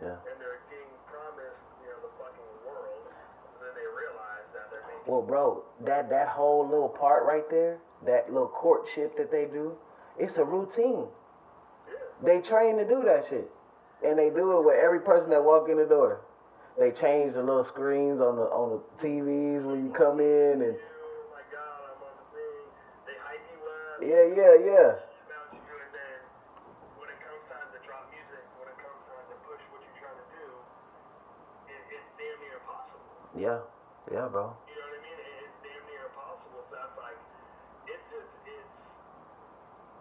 [0.04, 0.16] Yeah.
[0.32, 4.84] and they're being promised, you know, the fucking world, and then they realize that they're
[4.84, 4.95] making.
[5.06, 9.72] Well, bro, that that whole little part right there, that little courtship that they do,
[10.18, 11.06] it's a routine.
[12.24, 13.48] They train to do that shit,
[14.04, 16.20] and they do it with every person that walk in the door.
[16.78, 20.74] They change the little screens on the on the TVs when you come in, and
[20.74, 21.44] yeah, yeah, yeah.
[21.52, 22.64] God, I'm on the thing.
[23.06, 24.02] They hype you up.
[24.02, 26.18] yeah, yeah, yeah, about you, and then
[26.98, 30.00] when it comes time to drop music, when it comes time to push what you're
[30.02, 30.46] trying to do,
[31.70, 33.12] it, it's damn near impossible.
[33.36, 33.60] yeah,
[34.12, 34.52] yeah, bro.
[34.68, 35.16] You know what I mean?
[35.16, 36.60] It, it's damn near impossible.
[36.68, 37.16] So that's like,
[37.88, 38.72] it's just, it's,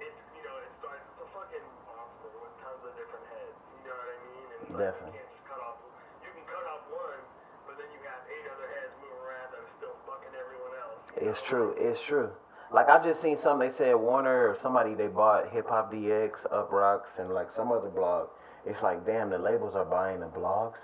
[0.03, 3.55] it's, you know, it starts, it's a fucking monster with tons of different heads.
[3.79, 4.43] You know what I mean?
[4.43, 5.15] And it's like, Definitely.
[5.15, 5.77] you can't just cut off,
[6.25, 7.21] you can cut off one,
[7.69, 10.99] but then you have eight other heads moving around that are still fucking everyone else.
[11.15, 11.34] you It's know?
[11.45, 11.75] True.
[11.77, 12.29] It's true.
[12.71, 13.69] Like I just seen something.
[13.69, 17.71] They said Warner or somebody they bought Hip Hop DX, Up Rocks, and like some
[17.71, 18.27] other blog.
[18.65, 20.81] It's like damn, the labels are buying the blogs.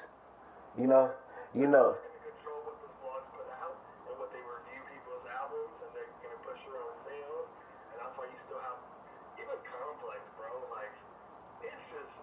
[0.78, 1.10] You know,
[1.58, 1.98] you know.
[2.00, 3.76] in control what those blogs put out
[4.08, 7.50] and what they review people's albums, and they're gonna push their own sales,
[7.92, 8.80] and that's why you still have
[9.42, 10.48] even Complex, bro.
[10.72, 10.94] Like
[11.66, 12.14] it's just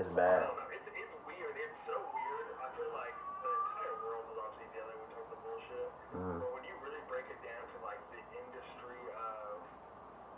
[0.00, 0.48] It's I bad.
[0.48, 0.70] don't know.
[0.72, 1.54] It's it's weird.
[1.60, 2.46] It's so weird.
[2.62, 6.38] I feel like the entire world is obviously dealing with tons of bullshit, Mhm.
[6.40, 9.60] but when you really break it down to like the industry of,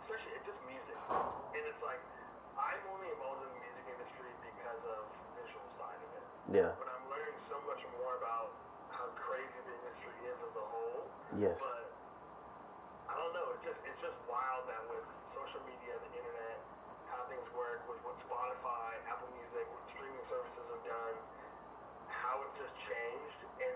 [0.03, 0.97] especially it's just music,
[1.55, 2.01] and it's like
[2.59, 5.01] I'm only involved in the music industry because of
[5.39, 6.69] visual side of it Yeah.
[6.77, 8.53] but I'm learning so much more about
[8.93, 11.01] how crazy the industry is as a whole.
[11.41, 11.57] Yes.
[11.59, 11.89] But
[13.09, 13.47] I don't know.
[13.57, 16.57] It's just it's just wild that with social media, the internet,
[17.09, 21.15] how things work, with what Spotify, Apple Music, what streaming services have done,
[22.09, 23.39] how it's just changed.
[23.65, 23.75] And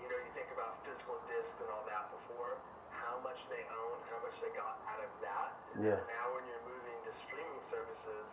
[0.00, 2.56] you know, you think about physical discs and all that before,
[2.88, 5.48] how much they own, how much they got out of that.
[5.76, 6.00] Yeah.
[6.08, 8.26] Now when you're moving to streaming services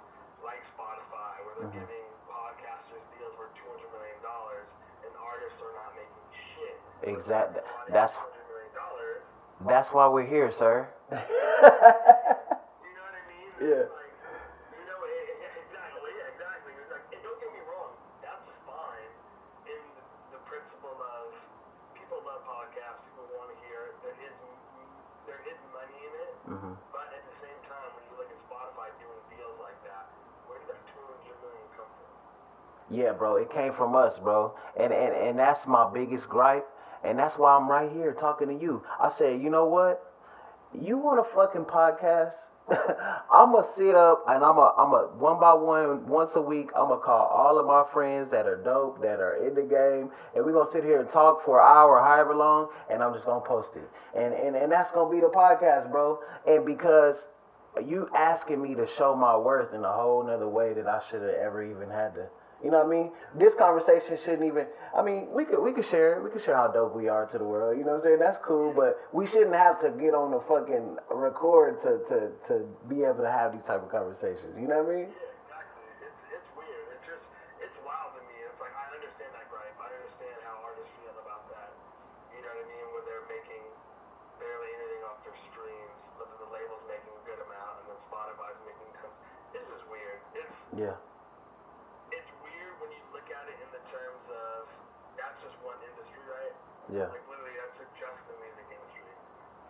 [0.45, 1.85] like Spotify, where they're Mhm.
[1.89, 4.67] giving podcasters deals worth two hundred million dollars,
[5.03, 6.77] and artists are not making shit.
[7.01, 8.71] Exact- Somebody that's- has $200 million,
[9.85, 10.89] That's why we're here, sir.
[11.13, 13.53] you know what I mean?
[13.61, 13.85] Yeah.
[13.85, 14.17] Like,
[14.73, 16.73] you know, it, it, exactly, yeah, exactly.
[16.73, 19.13] It's like, and don't get me wrong, that's fine
[19.69, 19.77] in
[20.33, 21.37] the principle of
[21.93, 23.95] people love podcasts, people want to hear it.
[24.01, 24.33] There is
[25.29, 26.33] there is money in it.
[26.49, 30.09] hmm But at the same time, when you look at Spotify doing deals like that,
[30.49, 32.09] where did that 200 million come from?
[32.89, 33.37] Yeah, bro.
[33.37, 34.57] It came from us, bro.
[34.81, 36.65] And and and that's my biggest gripe.
[37.05, 38.83] And that's why I'm right here talking to you.
[38.99, 40.01] I said, you know what?
[40.73, 42.33] You want a fucking podcast?
[43.31, 47.59] I'ma sit up and I'ma I'ma one by one, once a week, I'ma call all
[47.59, 50.83] of my friends that are dope, that are in the game, and we're gonna sit
[50.83, 53.87] here and talk for an hour, however long, and I'm just gonna post it.
[54.17, 56.17] And and, and that's gonna be the podcast, bro.
[56.47, 57.17] And because
[57.85, 61.21] you asking me to show my worth in a whole nother way that I should
[61.21, 62.25] have ever even had to.
[62.63, 63.11] You know what I mean?
[63.35, 64.65] This conversation shouldn't even.
[64.95, 67.37] I mean, we could we could share we could share how dope we are to
[67.37, 67.77] the world.
[67.77, 68.19] You know what I'm saying?
[68.19, 72.53] That's cool, but we shouldn't have to get on the fucking record to to to
[72.87, 74.55] be able to have these type of conversations.
[74.55, 75.09] You know what I mean?
[75.11, 75.83] Yeah, exactly.
[75.99, 76.85] It's it's weird.
[76.95, 77.25] It just
[77.59, 78.33] it's wild to me.
[78.47, 81.69] It's like I understand that gripe, I understand how artists feel about that.
[82.33, 82.85] You know what I mean?
[82.95, 83.63] When they're making
[84.39, 88.57] barely anything off their streams, but the labels making a good amount and then Spotify's
[88.63, 89.13] making tons.
[89.53, 90.17] It's just weird.
[90.39, 90.95] It's Yeah,
[96.93, 97.09] Yeah.
[97.09, 99.09] Like literally, I took just the music industry.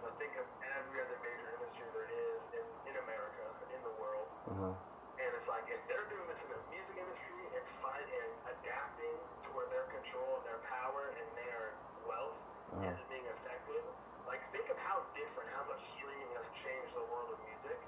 [0.03, 0.43] So think of
[0.75, 4.27] every other major industry there is in, in America, in the world.
[4.51, 4.73] Mm-hmm.
[4.75, 9.15] And it's like if they're doing this in the music industry and fight and adapting
[9.15, 12.35] to where their control and their power and their wealth
[12.75, 12.91] mm-hmm.
[12.91, 13.85] is being effective,
[14.27, 17.79] Like think of how different, how much streaming has changed the world of music,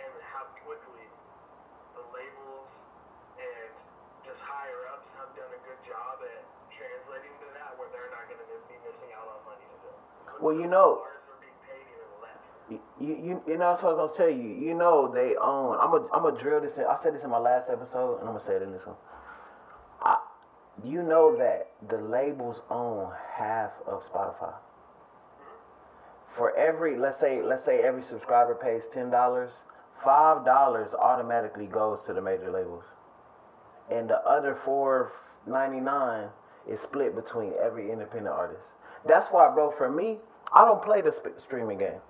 [0.00, 1.04] and how quickly
[1.92, 2.70] the labels
[3.36, 3.72] and
[4.24, 6.55] just higher ups have done a good job at
[7.16, 9.96] letting them where they're not going to be missing out on money still.
[10.44, 11.02] Well, you know.
[12.68, 14.50] You, you you know that's what I was gonna tell you.
[14.58, 15.78] You know they own.
[15.78, 16.72] I'm a I'm gonna drill this.
[16.76, 18.84] In, I said this in my last episode, and I'm gonna say it in this
[18.84, 18.96] one.
[20.02, 20.16] I,
[20.84, 24.52] you know that the labels own half of Spotify.
[26.36, 29.50] For every let's say let's say every subscriber pays ten dollars,
[30.04, 32.82] five dollars automatically goes to the major labels,
[33.92, 35.12] and the other four
[35.46, 36.30] ninety nine
[36.68, 38.62] is split between every independent artist.
[39.06, 39.70] That's why, bro.
[39.70, 40.18] For me,
[40.52, 42.00] I don't play the sp- streaming game.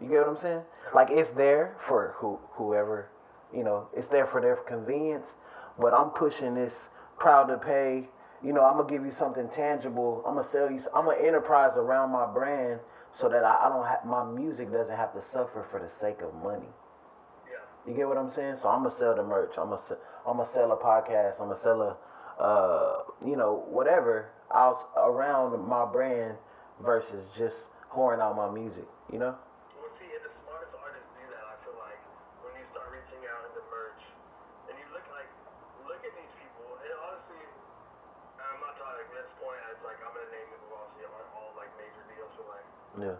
[0.00, 0.62] You get what I'm saying?
[0.94, 3.10] Like it's there for who whoever,
[3.52, 5.26] you know, it's there for their convenience.
[5.78, 6.72] But I'm pushing this
[7.18, 8.08] proud to pay.
[8.42, 10.22] You know, I'm gonna give you something tangible.
[10.26, 10.82] I'm gonna sell you.
[10.94, 12.80] I'm gonna enterprise around my brand
[13.18, 16.20] so that I, I don't have my music doesn't have to suffer for the sake
[16.22, 16.68] of money.
[17.50, 17.90] Yeah.
[17.90, 18.56] You get what I'm saying?
[18.62, 19.54] So I'm gonna sell the merch.
[19.58, 19.82] I'm gonna
[20.26, 21.40] I'm gonna sell a podcast.
[21.40, 21.96] I'm gonna sell a,
[22.38, 26.34] uh, you know, whatever else around my brand
[26.84, 27.56] versus just
[27.92, 28.86] whoring out my music.
[29.12, 29.34] You know?
[29.76, 31.44] Well, see, and the smartest artists do that.
[31.44, 31.98] I feel like
[32.46, 34.02] when you start reaching out into merch,
[34.70, 35.28] and you look like,
[35.88, 37.42] look at these people, and honestly,
[38.38, 41.50] I'm not talking at this point as like I'm gonna name people obviously on all
[41.58, 42.66] like major deals for like
[43.02, 43.18] Yeah.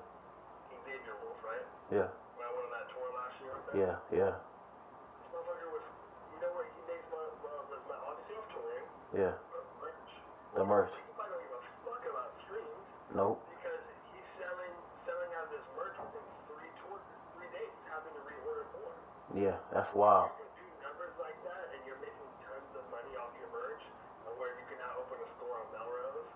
[0.87, 1.67] Xavier Wulf, right?
[1.93, 2.09] Yeah.
[2.39, 3.53] When I went on that tour last year.
[3.53, 3.97] With them, Yeah.
[4.15, 4.33] Yeah.
[4.39, 5.85] This motherfucker was,
[6.33, 9.35] you know what he makes my, well, was my obviously off touring, Yeah.
[9.53, 10.09] but merch.
[10.57, 10.93] The merch.
[10.97, 13.37] He probably don't give a fuck about streams Nope.
[13.53, 16.99] because he's selling selling out this merch within three tour,
[17.37, 18.97] three days, having to reorder more.
[19.37, 19.57] Yeah.
[19.73, 20.33] That's wild.
[20.41, 23.85] You can do numbers like that, and you're making tons of money off your merch,
[24.25, 26.29] and where you can now open a store on Melrose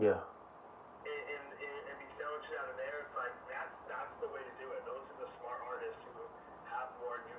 [0.00, 0.20] Yeah.
[1.04, 3.04] and, and, and, and be selling shit out of there.
[3.04, 4.80] It's like that's that's the way to do it.
[4.88, 6.24] Those are the smart artists who
[6.72, 7.20] have more.
[7.24, 7.36] You,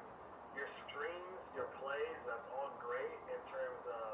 [0.57, 4.13] your streams, your plays, that's all great in terms of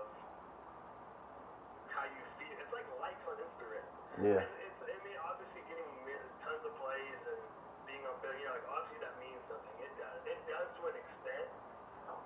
[1.92, 2.56] how you feel.
[2.60, 3.86] It's like likes on Instagram.
[4.22, 4.40] Yeah.
[4.44, 7.42] And it's, I mean, obviously getting mi- tons of plays and
[7.88, 9.76] being on video, you know, like obviously that means something.
[9.84, 10.20] It does.
[10.28, 11.48] It does to an extent.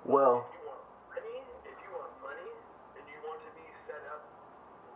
[0.06, 0.45] Well.
[0.50, 1.38] If you want money,
[1.69, 2.50] if you want money,
[2.98, 4.24] and you want to be set up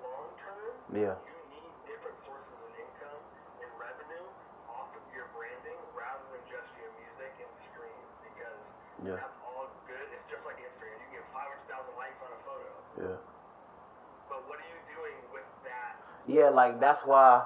[0.02, 1.16] long term, Yeah.
[1.26, 3.22] you need different sources of income
[3.62, 4.26] and revenue
[4.70, 8.62] off of your branding rather than just your music and streams because
[9.06, 9.18] Yeah.
[9.22, 10.08] that's all good.
[10.14, 10.98] It's just like Instagram.
[11.10, 12.72] You get 500,000 likes on a photo.
[13.02, 13.20] Yeah.
[14.32, 16.00] But what are you doing with that?
[16.44, 17.44] Yeah, like that's why.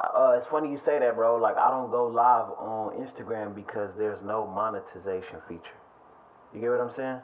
[0.00, 1.36] Uh, it's funny you say that, bro.
[1.36, 5.76] Like I don't go live on Instagram because there's no monetization feature.
[6.54, 7.20] You get what I'm saying?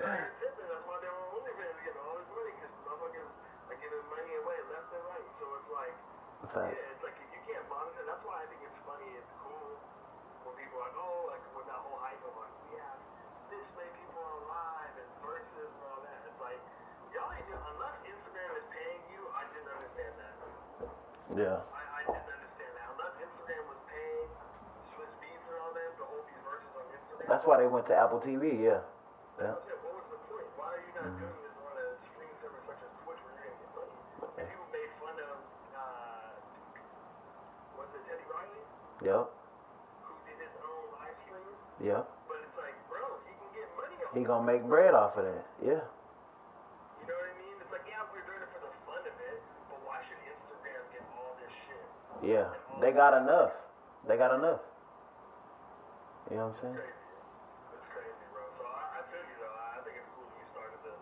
[0.01, 0.69] You're tipping.
[0.73, 3.29] That's why they're on OnlyFans getting all this money because motherfuckers
[3.69, 5.29] are giving money away left and right.
[5.37, 5.93] So it's like,
[6.49, 6.73] Facts.
[6.73, 8.01] yeah, it's like if you can't monitor.
[8.09, 9.11] That's why I think it's funny.
[9.21, 9.77] It's cool
[10.49, 12.99] when people are like, oh, like with that whole hype of like, we have
[13.53, 16.19] this many people on live and verses and all that.
[16.25, 16.61] It's like,
[17.13, 19.21] y'all ain't doing unless Instagram is paying you.
[19.37, 20.35] I didn't understand that.
[21.37, 22.87] Yeah, I, I didn't understand that.
[22.97, 24.27] Unless Instagram was paying
[24.91, 27.27] Swizz Beatz and all them to hold these verses on Instagram.
[27.31, 27.70] that's why they went to Apple TV.
[27.70, 27.70] Yeah, yeah.
[27.70, 27.70] That's what I'm saying.
[27.70, 27.70] What was the point?
[27.70, 27.70] Why are you not doing this on a streaming service such as Twitch where you're
[27.70, 27.70] gonna get money?
[27.70, 27.70] And people made fun of, uh, was it Teddy
[38.31, 38.63] Riley
[39.01, 39.27] Yep,
[40.05, 41.51] who did his own live stream?
[41.89, 42.05] yep.
[42.29, 44.13] But it's like, bro, he can get money off.
[44.13, 45.45] He gonna make bread off of that.
[45.65, 47.57] Yeah, You know what I mean?
[47.65, 49.39] It's like, yeah, we're doing it for the fun of it,
[49.73, 51.87] but why should Instagram get all this shit?
[52.29, 52.49] yeah.
[52.85, 53.53] They got enough.
[54.09, 54.61] They got enough.
[56.29, 56.77] You know what I'm saying?
[56.77, 56.97] crazy.
[57.75, 58.45] It's crazy, bro.
[58.61, 59.57] So I, I feel you though.
[59.57, 61.01] I I think it's cool that you started this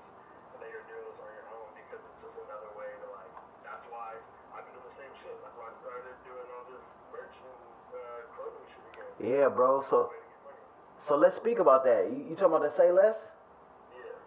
[0.54, 3.30] and that you're doing this on your own because it's just another way to like.
[3.66, 4.14] That's why
[4.56, 5.34] I've been doing the same shit.
[5.42, 6.82] That's why I started doing all this
[7.14, 7.54] merch and
[7.94, 7.98] uh,
[8.34, 9.10] clothing shit again.
[9.48, 9.80] Yeah, bro.
[9.80, 10.60] So, Way to get money.
[11.08, 12.12] so let's speak about that.
[12.12, 13.16] You, you talking about the say less?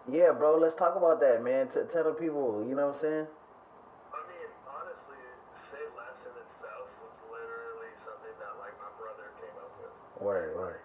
[0.10, 0.26] Yeah.
[0.26, 0.58] Yeah, bro.
[0.58, 1.70] Let's talk about that, man.
[1.70, 2.66] T- tell the people.
[2.66, 3.28] You know what I'm saying?
[3.30, 5.22] I mean, honestly,
[5.70, 9.94] say less in itself was literally something that like my brother came up with.
[10.26, 10.82] Word, word.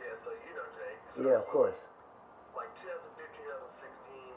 [0.00, 0.16] Yeah.
[0.24, 1.00] So you know Jake.
[1.12, 1.76] So Yeah, of course.
[2.56, 4.32] like 2015, 2016,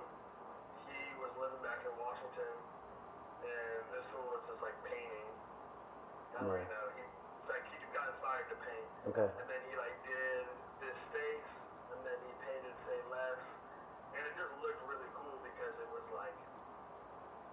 [0.91, 2.53] he was living back in Washington,
[3.47, 5.27] and this fool was just like painting.
[6.35, 6.67] Don't Right.
[6.67, 6.85] know.
[6.99, 7.03] He
[9.01, 9.25] Okay.
[9.25, 10.45] And then he like did
[10.77, 11.49] this face,
[11.89, 13.41] and then he painted "Say Less,"
[14.13, 16.37] and it just looked really cool because it was like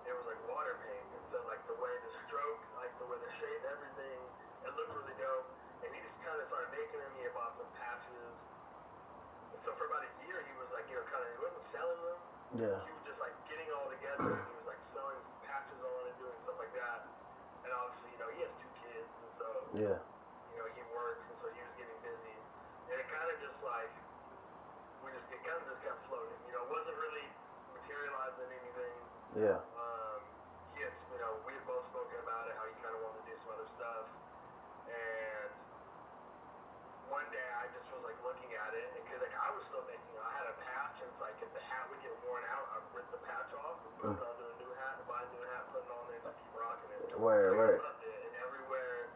[0.04, 3.16] it was like water paint, and so like the way the stroke, like the way
[3.16, 4.18] the shape, everything,
[4.68, 5.48] it looked really dope.
[5.80, 7.12] And he just kind of started making them.
[7.16, 8.34] He bought some patches.
[9.56, 11.66] And so for about a year, he was like, you know, kind of he wasn't
[11.70, 12.20] selling them.
[12.60, 12.76] Yeah.
[12.82, 14.36] He was just like getting all together.
[14.36, 17.06] And he was like sewing patches on and doing stuff like that.
[17.62, 19.98] And obviously, you know, he has two kids, and so yeah
[29.38, 29.62] Yeah.
[29.62, 30.20] Um,
[30.74, 33.22] he had, you know, we had both spoken about it, how he kind of wanted
[33.22, 34.04] to do some other stuff.
[34.90, 35.50] And
[37.06, 40.10] one day I just was like looking at it, because like I was still making,
[40.18, 42.86] I had a patch, and it's like if the hat would get worn out, I'd
[42.90, 45.62] rip the patch off and put it onto a new hat, buy a new hat,
[45.70, 46.98] put it on there, and just keep rocking it.
[47.14, 47.78] Word, And I word.
[47.78, 49.06] loved it, and everywhere,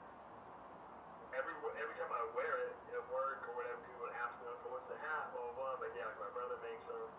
[1.34, 4.70] every every time I wear it at work or whatever, people would ask me, "Okay,
[4.70, 5.82] what's the hat?" Blah blah blah.
[5.82, 7.10] I'm yeah, like my brother makes them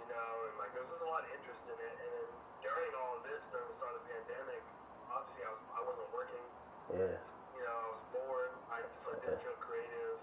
[0.00, 1.94] you know, and like there was just a lot of interest in it.
[2.02, 2.28] And then
[2.64, 4.62] during all of this, during the start of the pandemic,
[5.10, 6.44] obviously I, was, I wasn't working.
[6.92, 7.16] Yeah.
[7.56, 8.52] You know, I was bored.
[8.68, 10.18] I just like didn't creative,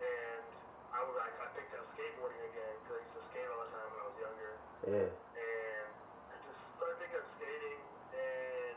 [0.00, 0.44] and
[0.92, 3.70] I was like I picked up skateboarding again because I used to skate all the
[3.76, 4.52] time when I was younger,
[4.88, 5.08] Yeah.
[5.12, 5.88] and
[6.32, 7.80] I just started picking up skating.
[8.16, 8.76] And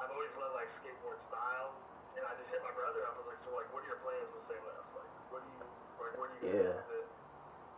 [0.00, 1.72] I've always loved like skateboard style.
[2.16, 3.02] And I just hit my brother.
[3.04, 4.86] I was like, so like, what are your plans with Say Less?
[4.94, 5.64] Like, what do you
[6.00, 6.14] like?
[6.16, 6.72] What do you Yeah.
[6.72, 7.08] do with it?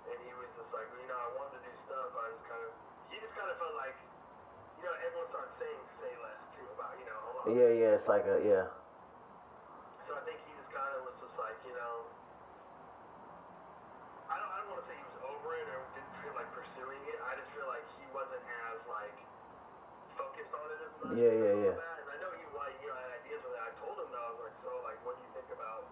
[0.06, 2.14] and he was just like, well, you know, I wanted to do stuff.
[2.14, 2.72] I just kind of,
[3.10, 3.96] he just kind of felt like,
[4.78, 7.35] you know, everyone started saying "say less" too about, you know, a lot.
[7.46, 8.66] Yeah, yeah, it's like a yeah.
[10.02, 11.94] So I think he just kind of was just like, you know,
[14.26, 16.50] I don't, I don't want to say he was over it or didn't feel like
[16.50, 17.18] pursuing it.
[17.22, 19.14] I just feel like he wasn't as like
[20.18, 21.14] focused on it as much.
[21.14, 21.74] Yeah, yeah, yeah.
[21.78, 21.96] that.
[22.02, 23.62] And I know he, like, you know, had ideas with it.
[23.62, 25.86] I told him though, I was like, so like, what do you think about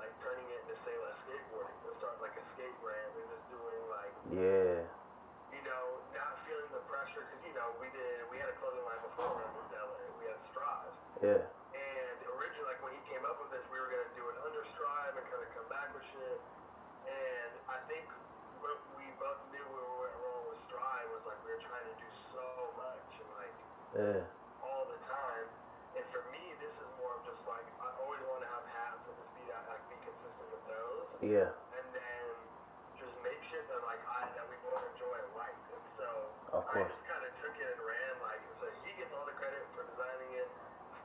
[0.00, 1.76] like turning it into say less skateboarding?
[1.84, 4.67] To start like a skate brand and just doing like Yeah.
[11.18, 11.42] Yeah.
[11.74, 14.62] and originally like when he came up with this, we were gonna do it under
[14.78, 16.38] Strive and kind of come back with shit.
[17.10, 18.06] And I think
[18.62, 21.96] what we both knew we were wrong with Strive was like we were trying to
[21.98, 22.46] do so
[22.78, 23.54] much and like
[23.98, 24.22] Yeah.
[24.62, 25.46] all the time.
[25.98, 29.02] And for me, this is more of just like I always want to have hats
[29.10, 31.50] and just be that like be consistent with those Yeah.
[31.74, 32.24] and then
[33.02, 35.58] just make shit that like I that we both enjoy and like.
[35.74, 36.08] And so
[36.54, 36.90] Of I course.
[36.94, 39.82] just kind of took it and ran like so he gets all the credit for
[39.86, 40.48] designing it,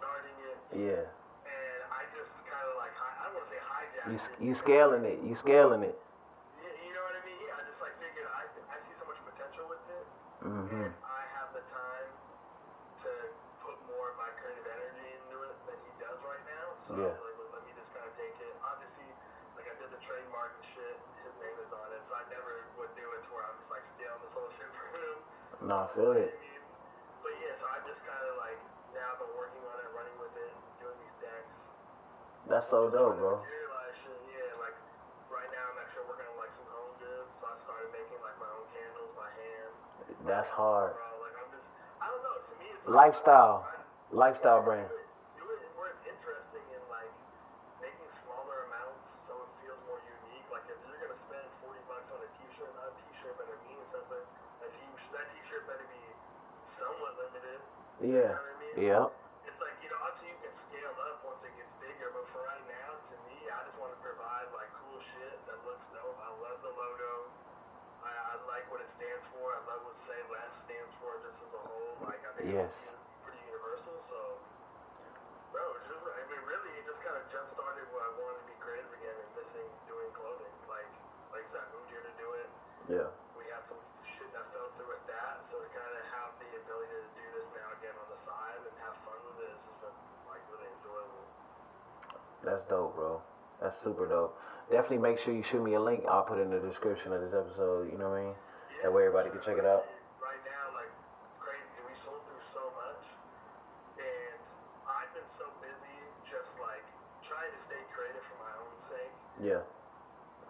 [0.01, 1.05] starting it, Yeah.
[1.45, 4.51] and I just kind of like hi- I don't want to say hijacked You you
[4.54, 5.24] scaling it.
[5.24, 5.95] You scaling it.
[5.95, 7.39] You, know what I mean?
[7.47, 10.06] Yeah, I just like figured I I see so much potential with it,
[10.43, 10.91] Mhm.
[10.91, 12.10] and I have the time
[13.08, 13.12] to
[13.64, 16.68] put more of my creative energy into it than he does right now.
[16.91, 17.16] So Yeah.
[17.16, 18.54] like, well, let me just kind of take it.
[18.60, 19.08] Obviously,
[19.56, 20.95] like I did the trademark and shit.
[21.24, 23.72] His name is on it, so I never would do it to where I'm just
[23.72, 25.16] like stealing this whole shit from him.
[25.72, 26.36] No, I feel it.
[27.24, 28.60] But yeah, so I just kind of like
[28.91, 30.51] now I've been working on it, running with it,
[30.84, 31.56] doing these decks.
[32.51, 33.39] That's so dope, bro.
[40.28, 40.93] That hard.
[42.88, 43.65] Lifestyle.
[44.11, 44.61] Lifestyle
[56.84, 57.59] somewhat limited.
[58.03, 58.36] You Yeah.
[58.36, 58.84] know I mean?
[58.84, 59.07] Yeah.
[59.47, 62.43] It's like you know, obviously you can scale up once it gets bigger, but for
[62.43, 66.19] right now, to me, I just want to provide like cool shit that looks dope.
[66.19, 67.11] I love the logo.
[68.03, 69.62] I, I like what it stands for.
[69.74, 70.21] I what Say
[70.69, 71.93] stands for just as a whole.
[72.05, 72.69] Like I think Yes.
[72.69, 73.97] it's pretty universal.
[74.05, 74.19] So,
[75.49, 78.47] bro, just I mean, really, it just kind of jump started when I wanted to
[78.53, 80.53] be creative again and missing doing clothing.
[80.69, 80.86] Like,
[81.34, 82.49] like I said, I moved here to do it.
[83.01, 83.09] Yeah.
[83.34, 83.82] We had some
[84.13, 87.26] shit that fell through with that, so to kind of have the ability to do
[87.34, 89.97] this now again on the side and have fun with it has just been
[90.30, 91.26] like really enjoyable.
[92.45, 93.26] That's dope, bro.
[93.57, 94.38] That's super dope.
[94.69, 96.05] Definitely make sure you shoot me a link.
[96.05, 97.89] I'll put it in the description of this episode.
[97.89, 98.38] You know what I mean?
[98.84, 99.88] That way everybody can check it out.
[100.20, 100.92] Right now, like
[101.40, 103.04] crazy, we sold through so much,
[103.96, 104.38] and
[104.84, 106.84] I've been so busy just like
[107.24, 109.64] trying to stay creative for my own sake Yeah.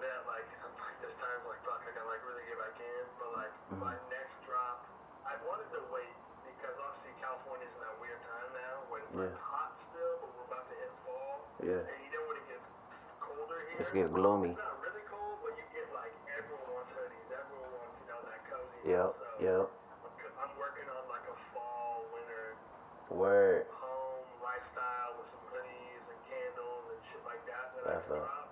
[0.01, 3.03] that like I'm like there's times like fuck I gotta like really get back in,
[3.21, 3.77] but like Mhm.
[3.85, 4.81] my next drop,
[5.29, 6.17] I wanted to wait
[6.49, 9.45] because obviously California's in that weird time now when it's like Yeah.
[9.45, 11.85] hot still, but we're about to hit fall, Yeah.
[11.85, 12.65] and you know when it gets
[13.21, 13.77] colder here.
[13.77, 14.57] It's getting gloomy.
[14.57, 18.21] It's not really cold, but you get like everyone wants hoodies, everyone wants you know
[18.25, 18.79] that cozy.
[18.89, 19.09] Yep.
[19.21, 19.65] So Yep.
[20.03, 22.55] I'm, c- I'm working on like a fall, winter,
[23.09, 23.65] Word.
[23.69, 28.17] home lifestyle with some hoodies and candles and shit like that that That's I can
[28.19, 28.25] dope.
[28.27, 28.47] drop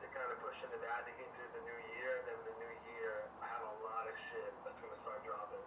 [0.00, 2.10] to kind of push into that to get into the new year.
[2.18, 5.62] And then the new year, I have a lot of shit that's gonna start dropping.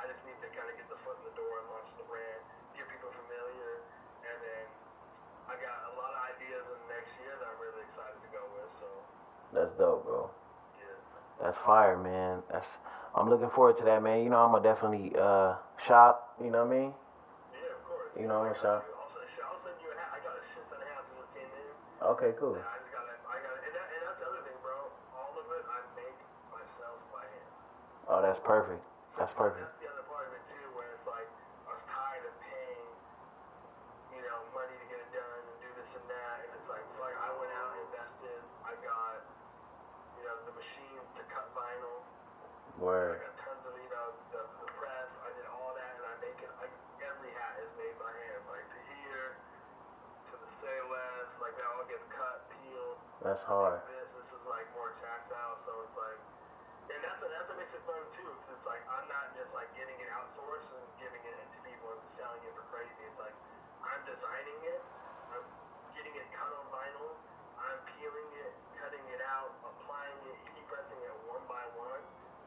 [0.00, 2.04] I just need to kind of get the foot in the door and launch the
[2.10, 2.40] brand,
[2.74, 3.70] get people familiar,
[4.26, 4.64] and then
[5.46, 8.30] I got a lot of ideas in the next year that I'm really excited to
[8.34, 8.70] go with.
[8.80, 8.88] So
[11.50, 11.82] That's dope, bro.
[11.98, 11.98] yeah.
[11.98, 12.42] That's fire, man.
[12.52, 12.68] That's
[13.14, 14.22] I'm looking forward to that, man.
[14.22, 16.36] You know, I'm gonna definitely uh, shop.
[16.42, 16.90] You know what I mean?
[17.54, 18.10] Yeah, of course.
[18.14, 18.86] You know, I'm I gonna shop.
[18.86, 18.94] you.
[19.02, 20.10] Also, shit, I'll send you a hat.
[20.14, 21.70] I got a shit ton of hats that just came in.
[22.14, 22.54] Okay, cool.
[22.54, 24.78] I just gotta, I gotta, and, that, and that's the other thing, bro.
[25.18, 26.18] All of it I make
[26.54, 27.50] myself by hand.
[28.06, 28.82] Oh, that's perfect.
[29.18, 29.66] That's perfect.
[29.66, 31.26] That's the other part of it too, where it's like
[31.66, 32.88] I was tired of paying,
[34.16, 36.84] you know, money to get it done and do this and that, and it's like,
[36.96, 38.40] fuck, I went out and invested.
[38.64, 39.18] I got,
[40.16, 42.00] you know, the machines to cut vinyl.
[42.02, 43.20] I Word.
[43.20, 45.10] got tons of, you know, the, the press.
[45.20, 46.48] I did all that, and I make it.
[46.64, 46.66] I,
[47.04, 49.36] every hat is made by hand, like to here,
[50.32, 51.28] to the say less.
[51.44, 52.96] Like that all gets cut, peeled.
[53.20, 53.84] That's hard.
[53.84, 56.20] This, this is like more tactile, so it's like,
[56.88, 58.24] and that's what, that's what makes it fun too.
[58.48, 61.92] Cause it's like I'm not just like getting it outsourced and giving it to people
[61.92, 62.96] and selling it for crazy.
[63.04, 63.36] It's like
[63.84, 64.80] I'm designing it,
[65.36, 65.44] I'm
[65.92, 67.12] getting it cut on vinyl,
[67.60, 72.00] I'm peeling it, cutting it out, applying it, heat pressing it one by one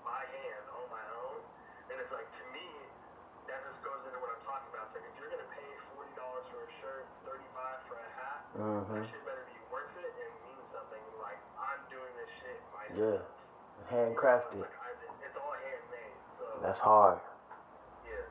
[0.04, 1.40] by hand on my own.
[1.88, 2.68] And it's like to me,
[3.48, 4.92] that just goes into what I'm talking about.
[4.92, 8.10] It's like if you're gonna pay forty dollars for a shirt, thirty five for a
[8.20, 8.96] hat, Mm-hmm.
[8.96, 11.04] that shit better be worth it and mean something.
[11.20, 12.60] Like I'm doing this shit
[12.96, 13.20] Yeah.
[13.20, 13.92] myself.
[13.92, 14.62] Handcrafted.
[14.64, 16.16] Like, I, it's all handmade.
[16.40, 17.20] So That's hard.
[18.08, 18.24] yeah.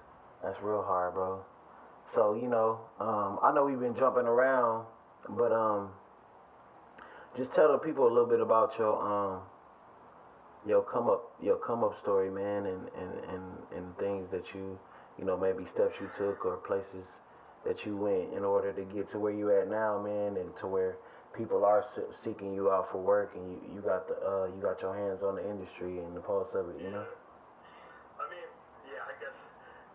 [0.43, 1.45] That's real hard, bro.
[2.15, 4.87] So you know, um, I know we've been jumping around,
[5.29, 5.91] but um,
[7.37, 9.41] just tell the people a little bit about your um,
[10.67, 13.43] your come up, your come up story, man, and and and
[13.77, 14.79] and things that you,
[15.19, 17.05] you know, maybe steps you took or places
[17.65, 20.67] that you went in order to get to where you at now, man, and to
[20.67, 20.97] where
[21.37, 21.85] people are
[22.25, 25.23] seeking you out for work, and you you got the uh, you got your hands
[25.23, 27.07] on the industry and the pulse of it, you know.
[28.21, 28.49] I mean,
[28.91, 29.37] yeah, I guess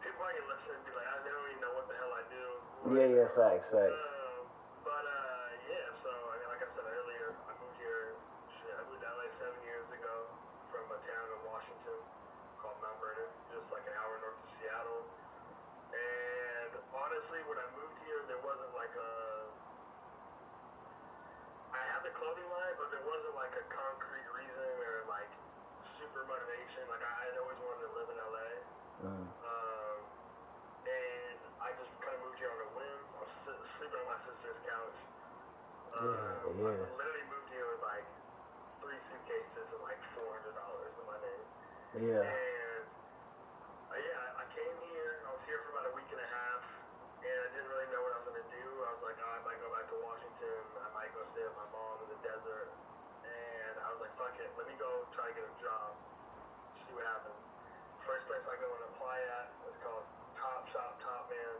[0.01, 2.23] people are gonna listen and be like, I don't even know what the hell I
[2.31, 2.45] do.
[2.95, 3.91] Yeah, yeah, facts, facts.
[3.93, 4.47] Um,
[4.87, 5.87] but uh, yeah.
[6.01, 8.15] So I mean, like I said earlier, I moved here.
[8.63, 10.15] Shit, I moved to LA seven years ago
[10.71, 11.99] from a town in Washington
[12.63, 15.03] called Mount Vernon, just like an hour north of Seattle.
[15.93, 19.13] And honestly, when I moved here, there wasn't like a.
[21.71, 25.29] I had the clothing line, but there wasn't like a concrete reason or like
[25.99, 26.83] super motivation.
[26.91, 28.49] Like I, I'd always wanted to live in LA.
[29.07, 29.25] Mm.
[29.27, 29.97] Um,
[30.87, 32.99] and I just kind of moved here on a whim.
[33.15, 34.97] I was si- sleeping on my sister's couch.
[35.97, 36.83] Yeah, Um, yeah.
[36.83, 38.07] I literally moved here with like
[38.83, 41.45] three suitcases and like four hundred dollars in my name.
[41.97, 42.21] Yeah.
[42.21, 42.85] And
[43.89, 45.25] uh, yeah, I- I came here.
[45.25, 46.61] I was here for about a week and a half,
[47.25, 48.65] and I didn't really know what I was gonna do.
[48.85, 50.61] I was like, oh, I might go back to Washington.
[50.77, 52.69] I might go stay with my mom in the desert.
[53.25, 55.89] And I was like, fuck it, let me go try to get a job.
[56.85, 57.41] See what happens.
[58.05, 60.05] First place I go and apply at is called
[60.37, 61.55] Topshop Top Man.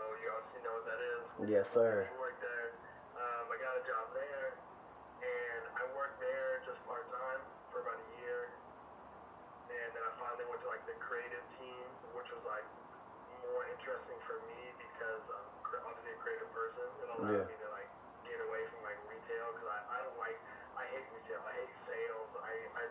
[0.00, 1.22] Mo, you obviously know what that is.
[1.52, 2.08] Yes, sir.
[2.08, 2.72] I worked there.
[3.20, 4.56] Um, I got a job there,
[5.24, 7.40] and I worked there just part time
[7.72, 8.50] for about a year.
[9.70, 12.66] And then I finally went to like the creative team, which was like
[13.46, 16.86] more interesting for me because I'm obviously a creative person.
[17.02, 17.50] It allowed Yeah.
[17.50, 17.90] me to like
[18.26, 20.38] get away from like retail because I, I don't like
[20.76, 21.40] I hate retail.
[21.46, 22.30] I hate sales.
[22.42, 22.84] I I,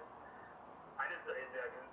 [0.96, 1.50] I just it,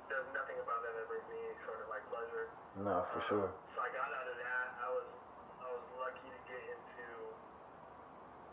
[0.09, 2.47] there's nothing about that that brings me any sort of like pleasure.
[2.79, 3.49] No, for um, sure.
[3.75, 4.67] So I got out of that.
[4.79, 5.09] I was
[5.63, 7.07] I was lucky to get into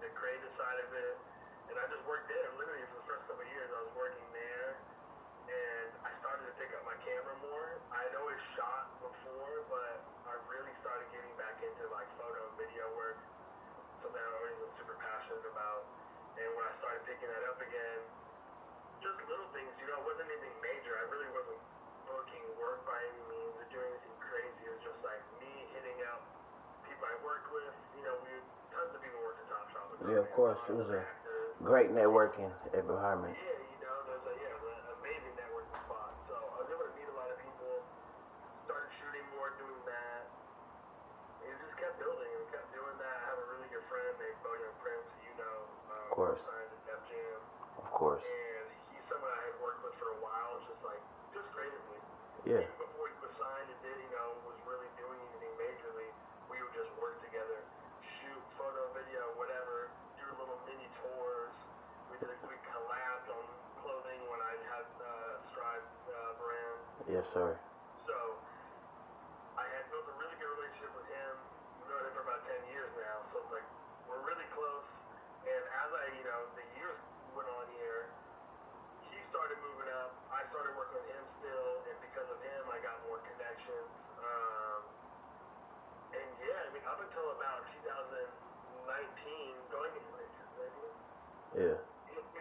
[0.03, 1.15] the creative side of it,
[1.71, 2.49] and I just worked there.
[2.57, 4.69] Literally for the first couple of years, I was working there,
[5.49, 7.81] and I started to pick up my camera more.
[7.89, 9.95] I had always shot before, but
[10.27, 13.19] I really started getting back into like photo and video work,
[14.03, 15.83] something I've always been super passionate about.
[16.39, 17.99] And when I started picking that up again,
[19.03, 20.95] just little things, you know, it wasn't anything major.
[20.95, 21.59] I really wasn't
[22.07, 24.61] booking work by any means or doing anything crazy.
[24.67, 26.23] It was just like me hitting out
[26.87, 27.75] people I worked with.
[27.95, 28.31] You know, we
[28.71, 29.85] tons of people worked at Topshop.
[30.07, 30.59] Yeah, of course.
[30.71, 31.59] It was a actors.
[31.63, 33.35] great networking environment.
[33.35, 36.11] Yeah, you know, there's a yeah, there's an amazing networking spot.
[36.31, 37.71] So I was able to meet a lot of people.
[38.67, 40.23] Started shooting more, doing that.
[41.43, 43.15] And it just kept building and kept doing that.
[43.15, 45.57] I have a really good friend named Bojan Prince, who you know.
[45.89, 46.43] Um, Of course.
[46.83, 47.39] Def Jam.
[47.79, 48.19] Of course.
[48.19, 50.99] And he's someone I had worked with for a while, just like,
[51.31, 51.99] just creatively.
[52.43, 52.67] Yeah.
[52.67, 56.11] Even before he was signed and did, you know, was really doing anything majorly,
[56.51, 57.63] we would just work together,
[58.19, 59.87] shoot photo, video, whatever,
[60.19, 61.55] do little mini tours.
[62.11, 63.45] We did a we collabed on
[63.79, 66.79] clothing when I had uh, Stride uh, brand.
[67.07, 67.55] Yes, sir.
[68.03, 68.15] So
[69.55, 71.31] I had built a really good relationship with him.
[71.79, 73.67] We've known him for about 10 years now, so it's like
[74.11, 74.98] we're really close.
[75.47, 76.99] And as I, you know, the years
[77.35, 78.11] went on here,
[79.11, 80.11] he started moving up.
[80.33, 83.91] I started working with him still, and because of him, I got more connections.
[84.19, 84.81] Um,
[86.15, 88.27] and yeah, I mean, up until about 2019,
[89.71, 90.09] going into
[91.57, 91.75] yeah,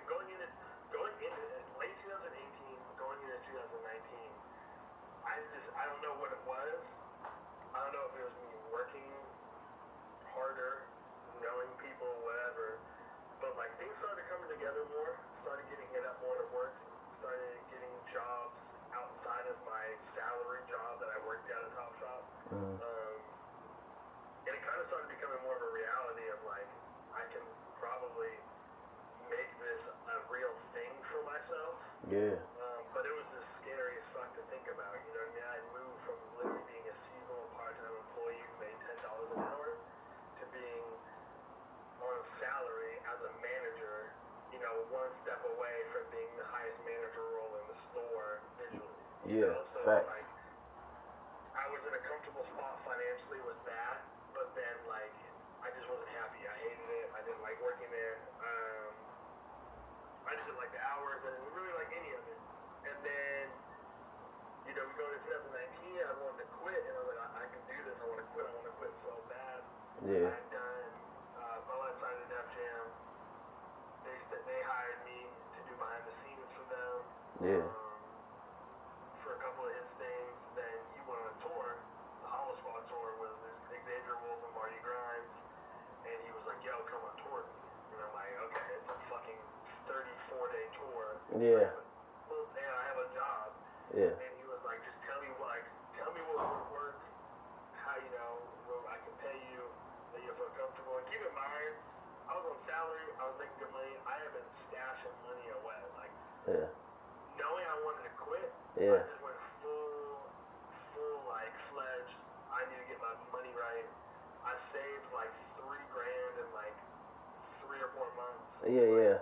[0.04, 0.48] going into
[0.92, 1.44] going into
[1.80, 4.30] late 2018, going into 2019,
[5.24, 6.77] I just I don't know what it was.
[13.98, 16.74] started coming together more, started getting hit up more at work,
[17.18, 18.62] started getting jobs
[18.94, 19.84] outside of my
[20.14, 22.22] salary job that I worked at a Topshop.
[22.54, 22.78] Mm.
[22.78, 23.18] Um,
[24.46, 26.70] and it kind of started becoming more of a reality of like,
[27.10, 27.42] I can
[27.82, 28.30] probably
[29.26, 31.74] make this a real thing for myself.
[32.06, 32.38] Yeah.
[49.28, 49.52] Yeah?
[49.76, 50.08] So facts.
[50.08, 50.28] Like,
[51.52, 54.00] I was in a comfortable spot financially with that,
[54.32, 55.12] but then like
[55.60, 56.40] I just wasn't happy.
[56.48, 57.06] I hated it.
[57.12, 58.16] I didn't like working there.
[58.40, 58.92] Um,
[60.24, 61.20] I just didn't like the hours.
[61.24, 62.40] I didn't really like any of it.
[62.88, 63.44] And then,
[64.70, 65.98] you know, we go to 2019.
[65.98, 67.96] I wanted to quit, and I was like, I, I can do this.
[68.00, 68.44] I want to quit.
[68.48, 69.58] I want to quit so bad.
[70.08, 70.30] Yeah.
[70.30, 70.88] I'd done
[71.36, 72.84] uh, Bella signed a Def Jam.
[74.06, 74.16] They
[74.46, 76.96] they hired me to do behind the scenes for them.
[77.44, 77.66] Yeah.
[77.66, 78.00] Um,
[79.22, 80.34] for a couple of his things.
[80.56, 81.68] Then you went on a tour,
[82.24, 83.34] the Hollow Squad tour with
[83.70, 85.34] Xavier Wulf and Marty Grimes,
[86.06, 88.90] and he was like, "Yo, come on tour." with me." And I'm like, "Okay, it's
[88.90, 89.40] a fucking
[89.90, 91.68] 34 day tour." Yeah.
[92.32, 93.46] Well, yeah, I have a job.
[93.92, 94.12] Yeah.
[94.16, 95.66] And he was like, just tell me what, like,
[96.00, 96.96] tell me what would work,
[97.84, 98.32] how, you know,
[98.68, 99.60] what I can pay you,
[100.16, 100.96] that you feel comfortable.
[100.96, 101.74] And keep in mind,
[102.28, 105.80] I was on salary, I was making good money, I have been stashing money away.
[106.00, 106.12] Like,
[106.48, 106.68] Yeah.
[107.36, 108.48] knowing I wanted to quit,
[108.80, 108.96] Yeah.
[108.96, 110.32] I just went full,
[110.96, 112.16] full, like, fledged,
[112.52, 113.84] I need to get my money right.
[114.48, 116.76] I saved, like, three grand in, like,
[117.64, 118.80] three or four months Yeah.
[118.84, 119.18] Yeah.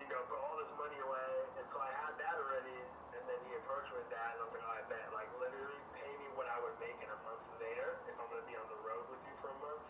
[0.00, 1.32] you know, put all this money away,
[1.62, 2.74] and so I had that already,
[3.14, 5.30] and then he approached me with that, and I was like, oh, I bet, like,
[5.38, 8.56] literally pay me what I would make in a month there, if I'm gonna be
[8.58, 9.84] on the road with you for a month,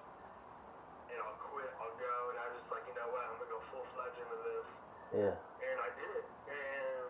[1.09, 3.53] and I'll quit, I'll go, and I was just like, you know what, I'm gonna
[3.57, 4.69] go full fledged into this,
[5.13, 5.37] Yeah.
[5.37, 7.09] and I did it, and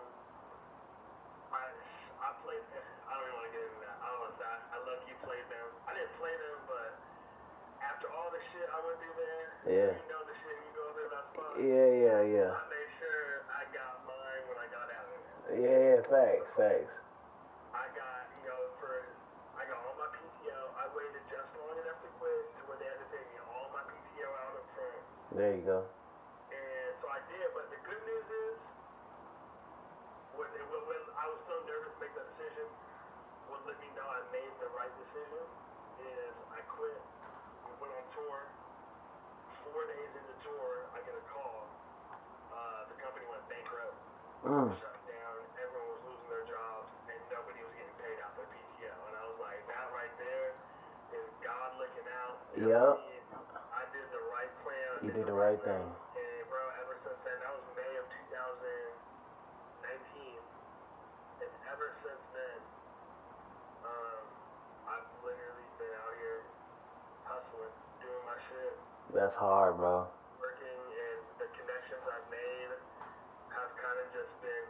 [1.55, 1.62] I,
[2.18, 5.00] I played, I don't even wanna get into that, I want to I, I love
[5.07, 6.90] you played them, I didn't play them, but
[7.82, 9.92] after all the shit I went through there, Yeah.
[9.94, 11.88] you know the shit you go through that spot, Yeah.
[11.94, 12.20] Yeah.
[12.26, 12.50] Yeah.
[12.59, 15.62] I made sure I got mine when I got out of there.
[15.62, 16.03] Yeah.
[16.03, 16.11] Yeah.
[16.11, 16.50] Facts.
[16.59, 16.90] Facts.
[17.70, 19.07] I got, you know, for
[19.55, 20.59] I got all my PTO.
[20.74, 23.70] I waited just long enough to quit to where they had to pay me all
[23.70, 25.03] my PTO out up front.
[25.38, 25.78] There you go.
[26.53, 28.59] And so I did, but the good news is,
[30.38, 32.66] was it, when, when I was so nervous to make that decision,
[33.50, 35.45] what let me know I made the right decision
[36.01, 36.99] is I quit.
[37.68, 38.49] We went on tour.
[39.68, 41.68] Four days into tour, I get a call.
[42.51, 43.95] Uh, the company went bankrupt.
[44.43, 44.74] Mm.
[44.74, 45.39] shut down.
[45.55, 48.91] Everyone was losing their jobs, and nobody was getting paid out their PTO.
[48.91, 50.59] And I was like, that right there
[51.14, 52.43] is God looking out.
[52.59, 53.07] Yep.
[53.70, 55.07] I did the right plan.
[55.07, 55.87] You did the right thing.
[55.87, 60.43] And bro, ever since then, that was May of 2019,
[61.39, 62.59] and ever since then,
[63.87, 64.22] um,
[64.91, 66.43] I've literally been out here
[67.30, 67.70] hustling,
[68.03, 68.74] doing my shit
[69.12, 70.08] That's hard, bro.
[70.40, 72.70] working and the connections I've made
[73.52, 74.68] have kind of just been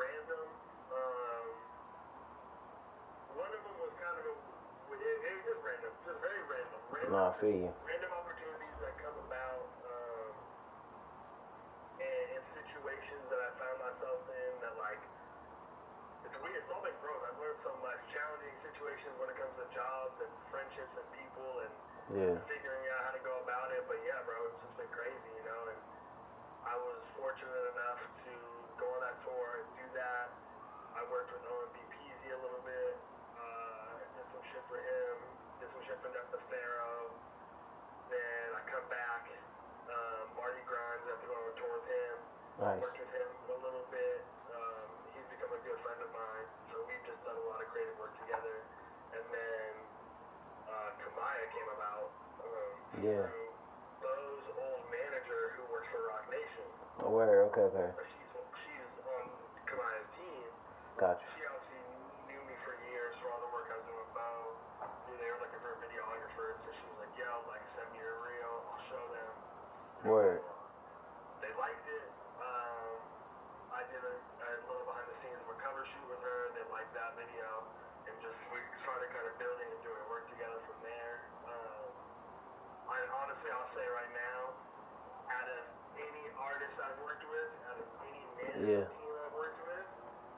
[0.00, 0.46] random.
[0.88, 1.46] Um,
[3.36, 6.80] one of them was kind of a, it, it was just random, just very random.
[6.88, 7.70] Random, No, I feel you.
[7.84, 10.32] random opportunities that come about um,
[12.00, 15.02] and situations that I found myself in that like
[16.24, 16.64] it's weird.
[16.64, 17.22] It's all been growth.
[17.28, 18.00] I've learned so much.
[18.08, 21.72] Challenging situations when it comes to jobs and friendships and people and
[22.08, 22.40] Yeah.
[22.48, 23.84] figuring out how to go about it.
[23.84, 25.60] But yeah, bro, it's just been crazy, you know.
[25.72, 25.80] And
[26.64, 28.32] I was fortunate enough to
[28.80, 30.32] go on that tour, and do that.
[30.96, 32.94] I worked with OMB Peezy a little bit,
[33.38, 35.14] uh, did some shit for him,
[35.62, 37.12] did some shit for Nef the Pharaoh.
[38.10, 39.28] Then I come back,
[39.92, 42.16] um, Marty Grimes, I have to go on a tour with him.
[42.58, 42.80] Nice.
[42.82, 44.20] Worked with him a little bit.
[44.50, 47.68] Um, he's become a good friend of mine, so we've just done a lot of
[47.70, 48.67] creative work together.
[51.18, 52.06] Kamaiyah came about
[52.46, 53.26] um, Yeah.
[53.26, 53.50] through
[53.98, 56.66] Bo's old manager who works for Roc Nation.
[57.02, 57.42] Aware.
[57.50, 57.66] Okay.
[57.74, 57.90] Okay.
[58.06, 58.30] She's
[58.62, 59.26] she's on
[59.66, 60.46] Kamaiyah's team.
[60.94, 61.26] Gotcha.
[61.34, 61.82] She obviously
[62.30, 64.30] knew me for years for all the work I was doing with Bo.
[65.18, 68.22] They were looking for a videographer, so she was like, "Yo, like send me your
[68.22, 69.32] reel, I'll show them."
[70.06, 70.38] Word.
[71.42, 72.06] They liked it.
[72.38, 72.94] Um,
[73.74, 76.54] I did a, a little behind the scenes of a cover shoot with her.
[76.54, 77.66] They liked that video,
[78.06, 81.26] and just we started kind of building and doing work together from there.
[81.50, 81.90] Um,
[82.90, 84.40] I honestly, I'll say right now,
[85.34, 85.62] out of
[85.98, 88.86] any artist I've worked with, out of any management Yeah.
[88.86, 89.86] team I've worked with,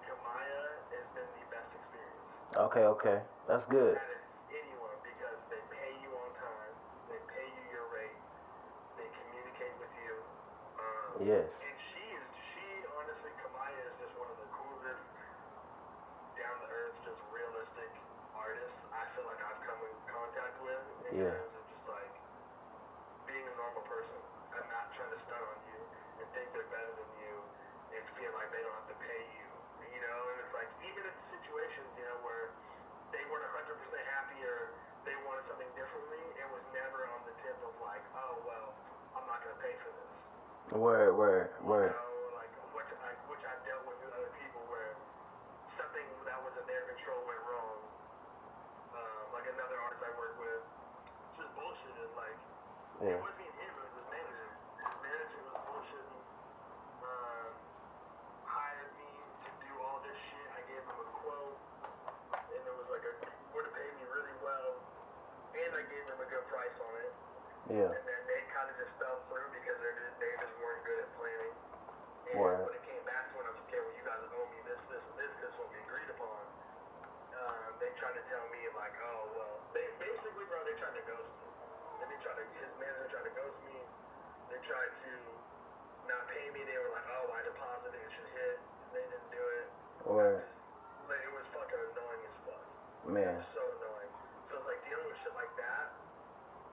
[0.09, 2.29] Kamaiyah has been the best experience.
[2.57, 2.85] Okay.
[2.99, 3.19] Okay.
[3.47, 3.95] That's good.
[3.95, 6.75] Out of anyone, because they pay you on time,
[7.07, 8.21] they pay you your rate,
[8.97, 10.13] they communicate with you.
[10.81, 11.53] Um, Yes.
[11.53, 12.67] and she is, she
[12.97, 15.05] honestly, Kamaiyah is just one of the coolest,
[16.41, 17.93] down to earth, just realistic
[18.33, 21.37] artists I feel like I've come in contact with Yeah.
[33.31, 34.75] weren't 100 percent happy or
[35.07, 38.75] they wanted something differently, it was never on the tip of like, oh well,
[39.17, 40.11] I'm not gonna pay for this.
[40.77, 41.91] Word, word, word.
[41.91, 44.95] You know, like which I, which I dealt with with other people where
[45.75, 47.79] something that was in their control went wrong.
[48.95, 50.63] Um, like another artist I work with,
[51.39, 52.11] just bullshitted.
[52.15, 52.39] Like
[53.03, 53.17] yeah.
[53.17, 54.51] it wasn't even him; it was his manager.
[54.79, 56.19] His manager was bullshitting.
[57.03, 57.51] Um,
[58.47, 59.11] hired me
[59.47, 60.49] to do all this shit.
[60.55, 61.07] I gave him a
[67.69, 67.93] Yeah.
[67.93, 71.01] And then they kind of just fell through because they just, they just weren't good
[71.05, 71.55] at planning.
[72.31, 72.63] And Word.
[72.65, 74.81] when it came back to when I was okay, well, you guys owe me this,
[74.91, 76.43] this, and this, this is what we agreed upon.
[77.37, 81.05] Um, they tried to tell me like, oh well, they basically, bro, they tried to
[81.09, 81.49] ghost me.
[82.01, 83.77] And they tried to, his manager tried to ghost me.
[84.53, 85.13] They tried to
[86.11, 86.63] not pay me.
[86.67, 88.57] They were like, oh, I deposited, it should hit.
[88.95, 89.67] They didn't do it.
[90.11, 90.43] Word.
[91.07, 92.67] Like, it was fucking annoying as fuck.
[93.07, 93.35] Man.
[93.55, 94.13] So annoying.
[94.51, 95.95] So it's like dealing with shit like that,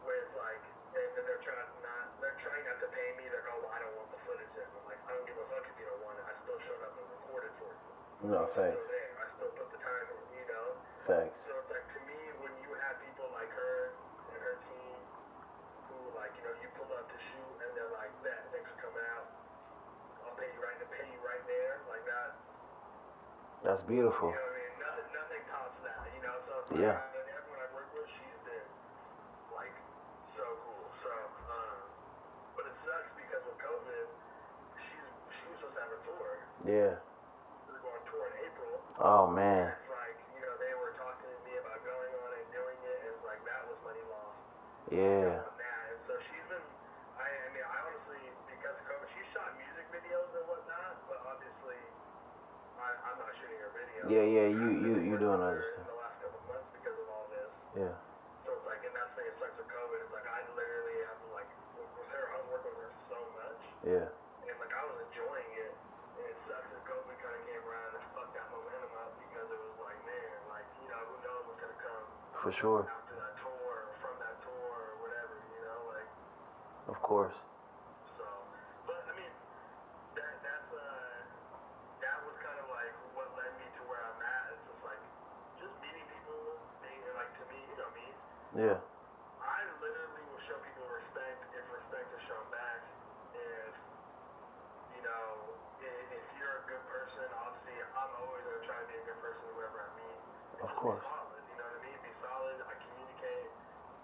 [0.05, 0.63] where it's like,
[0.97, 3.23] and then they're trying not, they're trying not to pay me.
[3.31, 4.67] They're like, oh, I don't want the footage in.
[4.67, 6.25] I'm like, I don't give a fuck if you don't want it.
[6.27, 7.91] I still showed up and recorded for you.
[8.27, 8.75] No, I'm facts.
[8.75, 9.11] still there.
[9.15, 10.67] I still put the time in, you know?
[11.07, 11.37] Facts.
[11.47, 13.95] So it's like, to me, when you have people like her
[14.35, 14.97] and her team,
[15.87, 18.79] who like, you know, you pull up to shoot and they're like, that, thanks for
[18.83, 19.31] coming out.
[20.27, 21.79] I'll pay you right, pay you right there.
[21.87, 22.29] Like that,
[23.63, 24.33] That's beautiful.
[24.33, 24.73] you know what I mean?
[24.83, 26.35] Nothing, nothing tops that, you know?
[26.43, 26.99] So it's Yeah.
[26.99, 27.16] like, and
[55.57, 55.81] her stuff.
[55.81, 57.51] In the last couple of months because of all this.
[57.77, 57.95] Yeah.
[58.45, 59.97] So it's like, and that's the thing that sucks with COVID.
[60.03, 62.23] It's like, I literally have to, like, with her.
[62.31, 63.61] I was working with her so much.
[63.83, 64.07] Yeah.
[64.47, 65.73] And, like, I was enjoying it.
[66.17, 69.47] And it sucks that COVID kind of came around and fucked that momentum up because
[69.51, 72.05] it was like, man, like, you know, who knows what's going to come
[72.47, 72.87] For sure.
[72.87, 75.79] tour or from that tour whatever, you know?
[75.91, 76.07] Like,
[76.87, 77.35] Of course.
[78.15, 78.23] so,
[78.87, 79.33] but I mean,
[80.15, 81.27] that that's uh,
[81.99, 84.55] that was kind of like what led me to where I'm at.
[84.55, 85.03] It's just like
[85.59, 86.39] just meeting people,
[86.79, 88.07] being like to me, you know me.
[88.63, 88.79] Yeah.
[89.43, 92.79] I literally will show people respect if respect is shown back.
[93.35, 93.75] If
[94.95, 95.51] you know,
[95.83, 99.19] if, if you're a good person, obviously I'm always gonna try to be a good
[99.19, 100.19] person whoever I meet.
[100.57, 101.03] And Of just course.
[101.03, 101.99] Be solid, you know what I mean?
[102.01, 102.57] Be solid.
[102.65, 103.49] I communicate.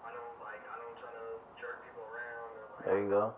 [0.06, 0.62] I don't like.
[0.70, 1.26] I don't try to
[1.58, 2.54] jerk people around
[3.10, 3.34] like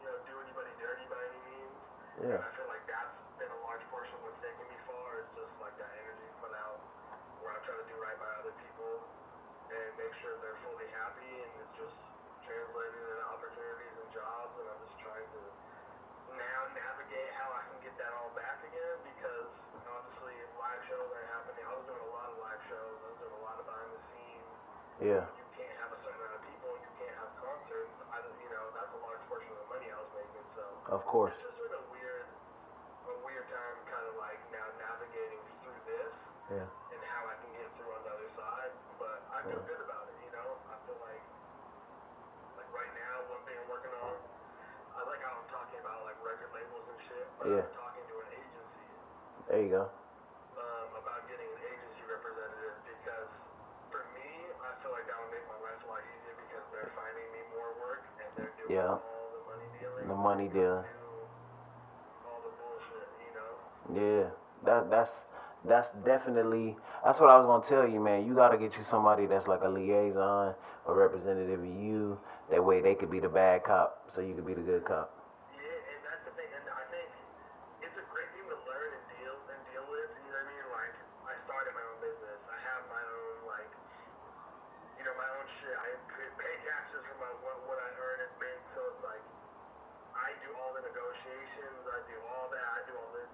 [0.00, 1.76] There you know, do anybody dirty by any means.
[2.24, 2.36] Yeah.
[2.40, 5.28] And I feel like that's been a large portion of what's taken me far is
[5.36, 6.80] just like that energy put out
[7.44, 8.92] where I try to do right by other people
[9.72, 11.96] and make sure they're fully happy and it's just
[12.44, 15.40] translated into opportunities and jobs and I'm just trying to
[16.36, 19.48] now navigate how I can get that all back again because
[19.86, 21.62] obviously live shows are happening.
[21.66, 23.90] I was doing a lot of live shows, I was doing a lot of behind
[23.94, 24.50] the scenes
[25.00, 25.24] Yeah.
[25.38, 28.38] you can't have a certain amount of people and you can't have concerts, I, don't-
[28.42, 30.44] you know, that's a large portion of the money I was making.
[30.58, 31.30] So Of course.
[31.38, 32.26] it's just been a weird,
[33.06, 36.12] a weird time, kind of like now navigating through this
[36.50, 36.66] Yeah.
[36.66, 38.72] and how I can get through on the other side.
[38.98, 39.70] But I feel Yeah.
[39.70, 40.50] good about it, you know.
[40.66, 41.22] I feel like,
[42.58, 44.18] like right now, one thing I'm working on,
[44.98, 47.62] I like how I'm talking about like record labels and shit, but Yeah.
[47.70, 48.86] I'm talking to an agency
[49.46, 49.84] There you go.
[50.58, 53.30] um, about getting an agency representative because
[53.94, 54.26] for me,
[54.58, 57.42] I feel like that would make my life a lot easier because they're finding me
[57.54, 58.98] more work and they're doing Yeah.
[60.10, 60.84] The money know?
[63.94, 64.30] Yeah.
[64.66, 65.10] That that's
[65.64, 68.26] that's definitely that's what I was gonna tell you, man.
[68.26, 70.54] You gotta get you somebody that's like a liaison,
[70.86, 72.18] a representative of you.
[72.50, 75.08] That way they could be the bad cop, so you could be the good cop.
[75.54, 75.62] Yeah,
[75.94, 77.08] and that's the thing, and I think
[77.80, 80.10] it's a great thing to learn and deal and deal with.
[80.26, 80.66] You know what I mean?
[80.74, 80.94] Like
[81.30, 82.40] I started my own business.
[82.50, 83.70] I have my own like,
[84.98, 85.72] you know, my own shit.
[85.72, 88.60] I p- pay taxes for my what, what I earn and make.
[88.76, 89.24] So it's like
[90.12, 91.80] I do all the negotiations.
[91.88, 92.66] I do all that.
[92.76, 93.24] I do all the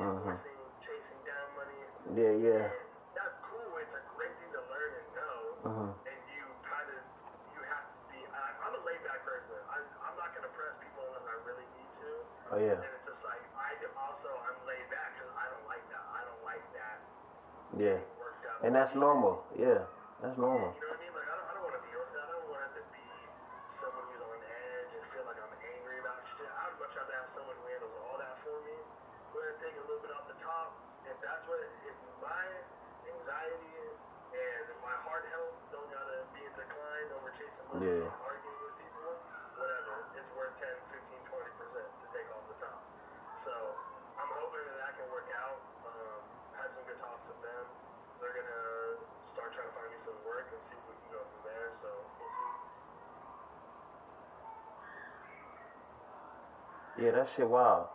[0.00, 0.24] Mhm.
[0.24, 1.80] invoicing, chasing down money.
[2.16, 2.64] Yeah, yeah.
[2.72, 3.76] And that's cool.
[3.76, 5.36] It's a great thing to learn and know.
[5.68, 5.90] Mhm.
[6.08, 7.00] And you kind of
[7.52, 8.18] you have to be.
[8.32, 9.60] I, I'm a laid back person.
[9.68, 9.78] I,
[10.08, 12.10] I'm not gonna press people unless I really need to.
[12.52, 12.80] Oh yeah.
[12.80, 16.04] And it's just like I do also I'm laid back because I don't like that.
[16.08, 16.96] I don't like that
[17.76, 18.00] Yeah.
[18.18, 18.64] worked up.
[18.64, 19.40] And that's normal.
[19.56, 19.88] Yeah.
[20.20, 20.76] That's normal.
[20.76, 21.16] You know what I mean?
[21.16, 22.28] Like I don't, I don't want to with that.
[22.28, 23.08] I don't want to be
[23.80, 26.44] someone who's on edge and feel like I'm angry about shit.
[26.44, 28.76] I'd much rather have someone who handles all that for me.
[29.32, 30.76] Go ahead and take a little bit off the top.
[31.08, 32.44] If that's what if my
[33.16, 33.80] anxiety
[34.36, 38.12] and my heart health don't gotta be in decline over chasing money Yeah.
[38.12, 39.08] and arguing with people,
[39.56, 40.04] whatever.
[40.20, 42.28] It's worth 10, 15, 20 percent to take
[57.02, 57.86] Yeah, that shit wild.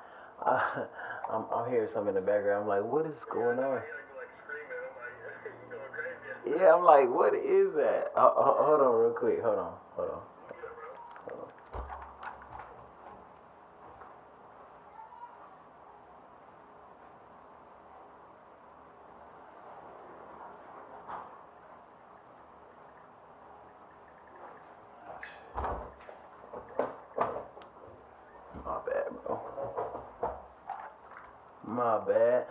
[0.46, 0.84] I,
[1.32, 2.64] I'm, I'm hearing something in the background.
[2.64, 3.82] I'm like, what is going on?
[6.46, 8.12] Yeah, I'm like, what is that?
[8.16, 9.42] Uh, hold on, real quick.
[9.42, 10.22] Hold on, hold on.
[11.30, 11.50] Hold
[28.56, 28.64] on.
[28.66, 29.40] My bad, bro.
[31.66, 32.46] My bad.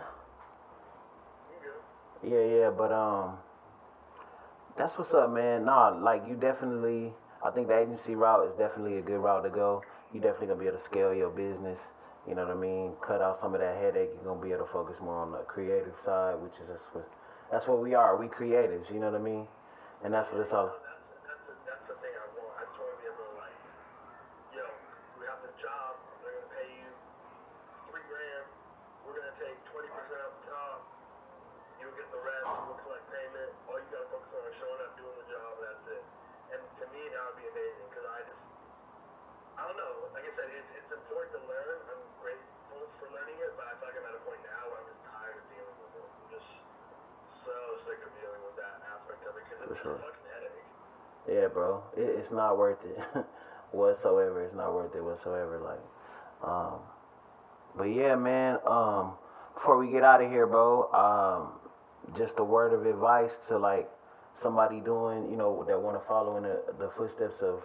[1.51, 2.31] You good?
[2.31, 3.37] Yeah, yeah, but um,
[4.97, 5.65] what's up, man.
[5.65, 7.13] Nah, like you definitely,
[7.45, 9.83] I think the agency route is definitely a good route to go.
[10.13, 11.77] You definitely gonna be able to scale your business.
[12.27, 12.93] You know what I mean?
[13.05, 14.09] Cut out some of that headache.
[14.17, 17.07] You're gonna be able to focus more on the creative side, which is that's what,
[17.51, 18.17] that's what we are.
[18.17, 18.91] We creatives.
[18.91, 19.47] You know what I mean?
[20.03, 20.69] And that's what it's all.
[20.69, 22.53] That's, that's, the, that's the thing I want.
[22.57, 23.57] I just want to be able to, like,
[24.53, 24.65] yo,
[25.17, 25.97] we have this job.
[26.21, 26.89] They're going to pay you
[27.89, 28.45] three grand.
[29.05, 30.77] We're going to take 20% off the top.
[31.81, 32.45] You'll get the rest.
[32.45, 33.49] We'll collect payment.
[33.65, 36.03] All you got to focus on is showing up, doing the job, and that's it.
[36.53, 38.43] And to me, that would be amazing because I just,
[39.57, 40.13] I don't know.
[40.13, 41.77] Like I said, it's, it's important to learn.
[41.89, 44.77] I'm grateful for learning it, but I feel like I'm at a point now where
[44.77, 46.05] I'm just tired of dealing with it.
[46.05, 46.49] I'm just
[47.45, 49.95] so sick of dealing with that aspect of it because it's sure.
[49.95, 50.67] a fucking headache.
[51.29, 51.83] Yeah, bro.
[51.93, 52.99] It, it's not worth it
[53.71, 54.43] whatsoever.
[54.43, 55.59] It's not worth it whatsoever.
[55.63, 56.79] Like, um,
[57.77, 58.59] but yeah, man.
[58.67, 59.13] Um,
[59.55, 61.53] before we get out of here, bro, um,
[62.17, 63.89] just a word of advice to like
[64.41, 67.61] somebody doing, you know, that want to follow in the, the footsteps of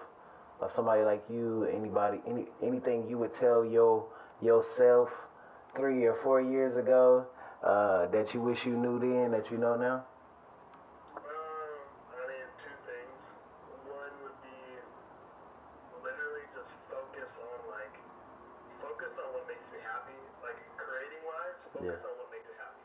[0.60, 1.64] of somebody like you.
[1.64, 4.04] Anybody, any anything you would tell your
[4.40, 5.10] yourself
[5.76, 7.26] three or four years ago
[7.64, 10.04] uh, that you wish you knew then that you know now.
[11.18, 11.78] Um,
[12.14, 13.20] I mean, two things.
[13.90, 14.58] One would be
[16.02, 17.94] literally just focus on like
[18.82, 21.58] focus on what makes me happy, like creating wise.
[21.76, 22.08] Focus Yeah.
[22.10, 22.84] on what makes me happy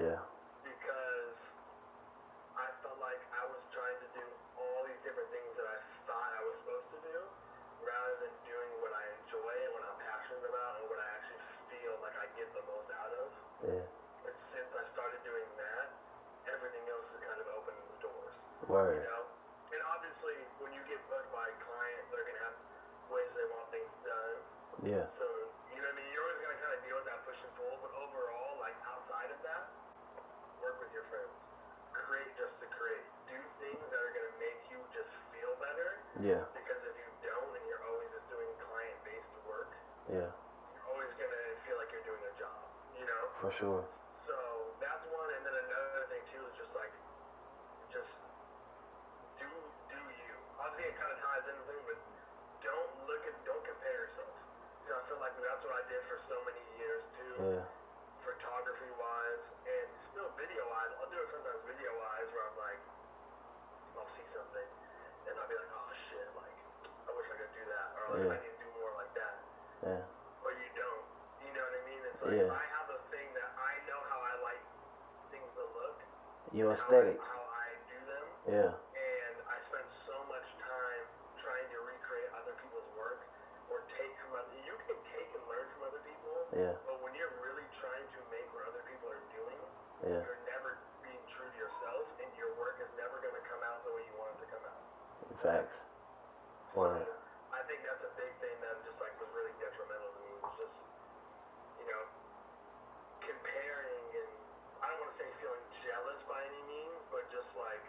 [0.00, 0.20] Yeah.
[0.64, 1.36] because
[2.56, 4.24] I felt like I was trying to do
[4.58, 5.78] all these different things that I
[6.08, 7.18] thought I was supposed to do,
[7.84, 11.42] rather than doing what I enjoy and what I'm passionate about and what I actually
[11.70, 13.28] feel like I get the most out of.
[13.62, 13.84] Yeah.
[14.26, 15.86] And since I started doing that,
[16.50, 18.34] everything else has kind of opened the doors.
[18.66, 18.98] Word.
[18.98, 19.22] You know?
[19.78, 20.34] And obviously,
[20.64, 22.58] when you get booked by a client, they're going to have
[23.12, 24.36] ways they want things done.
[24.82, 25.06] Yeah.
[25.20, 25.26] So,
[25.70, 26.08] you know what I mean?
[26.10, 27.76] You're always going to kind of deal with that push and pull.
[27.84, 29.62] But overall, like outside of that,
[30.58, 31.30] work with your friends.
[31.92, 33.04] Create just to create.
[33.28, 36.00] Do things that are going to make you just feel better.
[36.24, 36.40] Yeah.
[36.56, 39.68] Because if you don't and you're always just doing client based work,
[40.08, 40.32] Yeah.
[40.32, 42.64] you're always going to feel like you're doing a job.
[42.96, 43.22] You know?
[43.44, 43.84] For sure.
[44.24, 44.36] So
[44.80, 46.92] that's one, and then another thing too is just like,
[47.92, 48.08] just
[49.40, 49.48] do
[49.92, 50.32] do you.
[50.60, 51.98] Obviously, it kind of ties into things, but
[52.64, 54.34] don't look at, don't compare yourself.
[54.84, 57.64] You know, I feel like that's what I did for so many years too, Yeah.
[58.24, 60.90] photography wise, and still video wise.
[60.98, 62.80] I'll do it sometimes video wise, where I'm like,
[63.96, 64.68] I'll see something,
[65.28, 66.56] and I'll be like, oh shit, like
[67.06, 68.34] I wish I could do that, or like Yeah.
[68.34, 69.34] I need to do more like that
[69.86, 70.02] Yeah.
[70.44, 71.04] but you don't.
[71.46, 72.02] You know what I mean?
[72.04, 72.50] It's like Yeah.
[72.52, 74.62] I have a thing that I know how I like
[75.30, 75.98] things to look,
[76.58, 77.22] Your aesthetic.
[78.50, 78.74] Yeah.
[78.74, 81.04] and I spend so much time
[81.38, 83.22] trying to recreate other people's work
[83.70, 84.50] or take from other.
[84.66, 86.74] You can take and learn from other people, Yeah.
[86.82, 89.60] but when you're really trying to make what other people are doing,
[90.02, 90.18] Yeah.
[90.26, 93.84] you're never being true to yourself, and your work is never going to come out
[93.86, 94.82] the way you want it to come out.
[95.38, 95.78] Facts.
[96.74, 97.06] So Word.
[97.54, 100.32] I think that's a big thing that just like was really detrimental to me.
[100.42, 100.74] Was just
[101.78, 102.02] you know
[103.22, 104.30] comparing and
[104.82, 107.82] I don't want to say feeling jealous by any means, but just like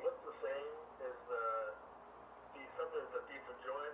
[0.00, 0.72] what's the saying?
[1.04, 1.44] Is the
[2.56, 3.86] thief something is the thief of joy?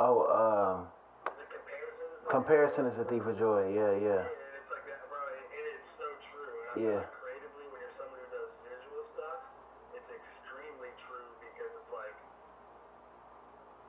[0.00, 0.76] Oh, um,
[1.28, 1.48] Is it
[2.50, 2.90] comparison?
[2.90, 3.70] Is is a thief of joy.
[3.70, 4.26] Yeah, yeah.
[4.26, 5.22] And it's like that, bro.
[5.22, 6.50] And and it's so true.
[6.82, 6.98] Yeah.
[6.98, 9.38] like creatively, when you're someone who does visual stuff,
[9.94, 12.16] it's extremely true because it's like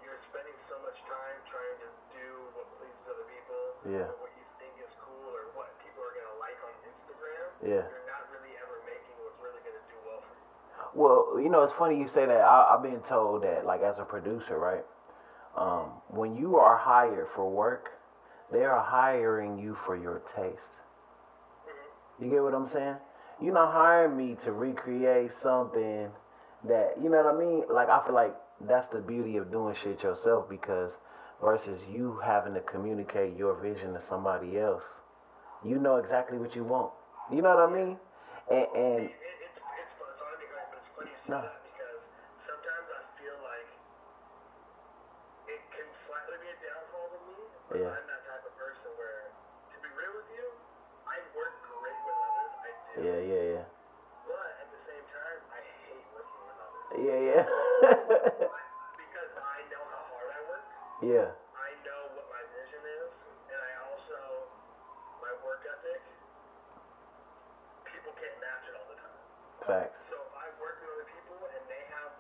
[0.06, 4.14] you're spending so much time trying to do what pleases other people, Yeah.
[4.22, 7.50] what you think is cool, or what people are gonna like on Instagram.
[7.66, 7.86] Yeah.
[7.90, 10.46] You're not really ever making what's really gonna do well for you.
[10.94, 12.46] Well, you know, it's funny you say that.
[12.46, 14.86] I, I've been told that, like, as a producer, right?
[15.58, 18.01] Um, when you are hired for work,
[18.52, 20.60] they are hiring you for your taste.
[22.20, 22.96] You get what I'm saying?
[23.42, 26.10] You're not hiring me to recreate something
[26.68, 27.64] that, you know what I mean?
[27.74, 28.36] Like, I feel like
[28.68, 30.92] that's the beauty of doing shit yourself because
[31.42, 34.84] versus you having to communicate your vision to somebody else,
[35.66, 36.92] you know exactly what you want.
[37.34, 37.98] You know what I mean?
[38.52, 39.58] And, and It, it's it's.
[39.98, 41.42] Sorry to but it's funny you say No.
[41.42, 42.02] that because
[42.46, 43.70] sometimes I feel like
[45.50, 47.10] it can slightly be a downfall
[47.70, 47.96] But Yeah.
[47.96, 49.32] I'm that type of person where,
[49.74, 50.46] to be real with you,
[51.08, 52.54] I work great with others.
[52.60, 52.91] I do.
[53.02, 53.66] Yeah, yeah, yeah.
[54.30, 56.86] But at the same time, I hate working with others.
[57.02, 57.44] Yeah, yeah.
[59.02, 60.66] Because I know how hard I work.
[61.02, 61.30] yeah.
[61.58, 63.12] I know what my vision is,
[63.50, 64.20] and I also
[65.20, 66.02] my work ethic.
[67.90, 69.22] People can't match it all the time.
[69.66, 69.98] Facts.
[70.14, 72.14] So if I work with other people and they have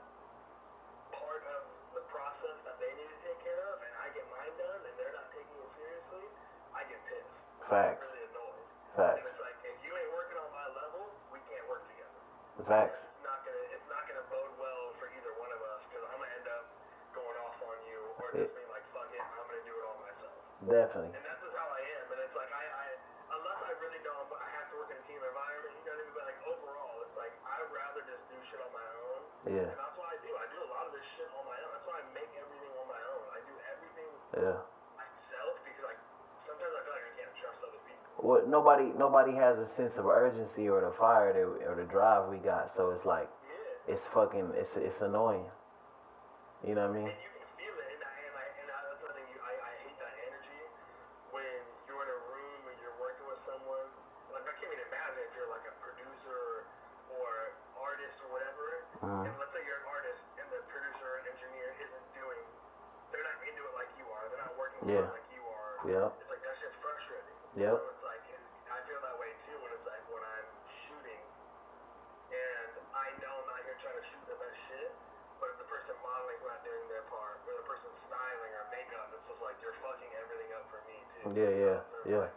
[1.15, 1.61] part of
[1.95, 4.93] the process that they need to take care of, and I get mine done, and
[4.97, 6.25] they're not taking it seriously,
[6.75, 7.38] I get pissed.
[7.69, 7.97] Facts.
[7.97, 8.65] I'm really annoyed.
[8.91, 9.23] And Facts.
[9.23, 12.19] it's like if you ain't working on my level, we can't work together.
[12.72, 13.03] Facts.
[13.03, 16.15] It's not gonna it's not gonna bode well for either one of us because I'm
[16.24, 16.63] gonna end up
[17.11, 19.99] going off on you or just being like fuck it, I'm gonna do it all
[19.99, 20.39] myself.
[20.72, 21.11] Definitely.
[21.19, 22.05] And that's just how I am.
[22.15, 22.86] And it's like I, I
[23.36, 25.76] unless I really don't, but I have to work in a team environment.
[25.76, 26.15] You know what I mean?
[26.15, 29.19] But like overall, it's like I'd rather just do shit on my own.
[29.51, 29.67] Yeah.
[29.67, 30.32] And that's what I do.
[30.32, 31.72] I do a lot of this shit on my own.
[31.76, 33.24] That's why I make everything on my own.
[33.36, 34.09] I do everything
[34.47, 34.63] Yeah.
[34.95, 35.99] myself because like
[36.47, 38.11] sometimes I feel like I can't trust other people.
[38.22, 42.30] What nobody nobody has a sense of urgency or the fire that, or the drive
[42.30, 42.69] we got.
[42.78, 43.30] So it's like
[43.89, 45.49] it's fucking it's it's annoying.
[46.61, 47.09] You know what I mean?
[47.09, 49.26] And you can feel it, and I, and I, and I, that's the thing.
[49.34, 50.61] You, I, I hate that energy
[51.34, 51.49] when
[51.89, 53.89] you're in a room and you're working with someone.
[54.30, 56.69] Like I can't even imagine if you're like a producer
[57.17, 57.30] or
[57.82, 58.86] artist or whatever.
[59.01, 59.26] Mhm.
[59.26, 62.41] And let's say you're an artist and the producer or engineer isn't doing,
[63.09, 64.30] they're not into it like you are.
[64.30, 65.09] They're not working Yeah.
[65.09, 65.74] hard like you are.
[65.89, 66.09] Yep.
[66.22, 67.34] It's like that's just frustrating.
[67.57, 67.74] Yep.
[67.74, 68.22] So it's like
[68.69, 70.47] I feel that way too when it's like when I'm
[70.86, 71.19] shooting
[72.32, 74.88] and I know I'm not here trying to shoot the best shit,
[75.43, 79.11] but if the person modeling's not doing their part, or the person styling or makeup,
[79.11, 81.36] it's just like you're fucking everything up for me too.
[81.36, 82.24] Yeah, yeah, So it's yeah.
[82.24, 82.36] like,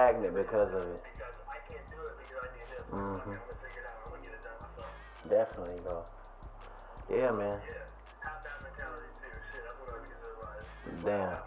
[8.45, 9.31] that mentality too.
[9.51, 10.69] Shit, that's what I use advice.
[11.05, 11.39] Damn.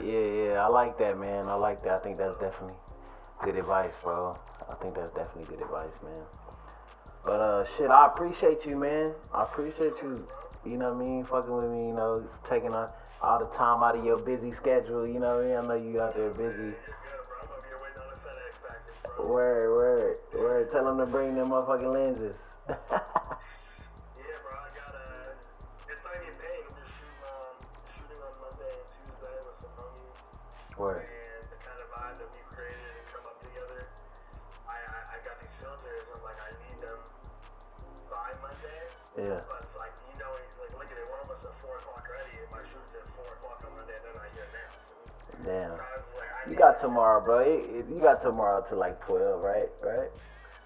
[0.00, 1.48] Yeah, yeah, I like that, man.
[1.48, 1.94] I like that.
[1.94, 2.76] I think that's definitely
[3.42, 4.36] good advice, bro.
[4.68, 6.24] I think that's definitely good advice, man.
[7.24, 9.12] But uh, shit, I appreciate you, man.
[9.34, 10.26] I appreciate you.
[10.64, 11.24] You know what I mean?
[11.24, 15.06] Fucking with me, you know, taking all the time out of your busy schedule.
[15.06, 15.56] You know what I mean?
[15.56, 16.74] I know you out there busy.
[19.18, 20.70] Word, word, word.
[20.72, 22.36] Tell them to bring them motherfucking lenses.
[24.16, 24.52] Yeah, bro.
[24.54, 25.08] I got a.
[25.90, 26.62] It's not even paid.
[26.66, 27.50] I'm just shooting on
[27.98, 30.18] shooting on Monday and Tuesday with some homies.
[30.78, 31.02] word.
[31.02, 33.80] and the kind of vibe that we've created and come up together.
[34.68, 36.04] I, I, I got these filters.
[36.12, 37.00] I'm like, I need them
[38.10, 38.80] by Monday.
[39.18, 39.40] Yeah.
[39.46, 41.06] But it's like, you know, like, look at it.
[41.08, 42.34] We're almost at 4 o'clock already.
[42.44, 44.70] If I shoot at 4 o'clock on Monday, they're not here now.
[45.42, 45.74] Damn.
[45.78, 46.17] So
[46.48, 47.38] I was like, I You got tomorrow, bro.
[47.40, 49.68] It, it, you got tomorrow to like 12, right?
[49.82, 50.08] Right?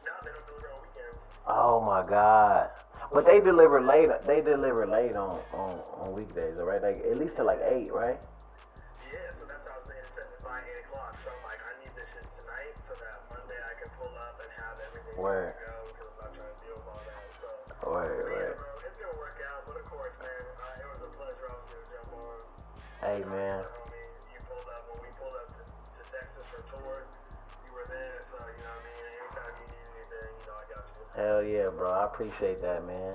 [0.07, 1.19] No, they don't deliver on weekends.
[1.47, 2.71] Oh my God.
[3.13, 4.09] But they deliver late.
[4.27, 6.83] They deliver late on on, on weekdays, all right?
[6.83, 8.19] Like at least to like eight, right?
[9.13, 10.07] Yeah, so that's how I was saying.
[10.17, 11.13] Set it by 8 o'clock.
[11.27, 14.37] So I'm like, I need this shit tonight so that Monday I can pull up
[14.41, 15.53] and have everything Word.
[15.53, 17.27] to go because I'm not trying to deal with all that.
[17.43, 17.49] So.
[17.93, 18.57] Right, Yeah, right.
[18.57, 21.77] bro, it's gonna work out, but of course, man, uh, it was a pleasure obviously
[21.83, 22.39] to jump on.
[23.03, 23.61] Hey man,
[31.23, 31.91] hell yeah, bro.
[31.91, 33.15] I appreciate that, man.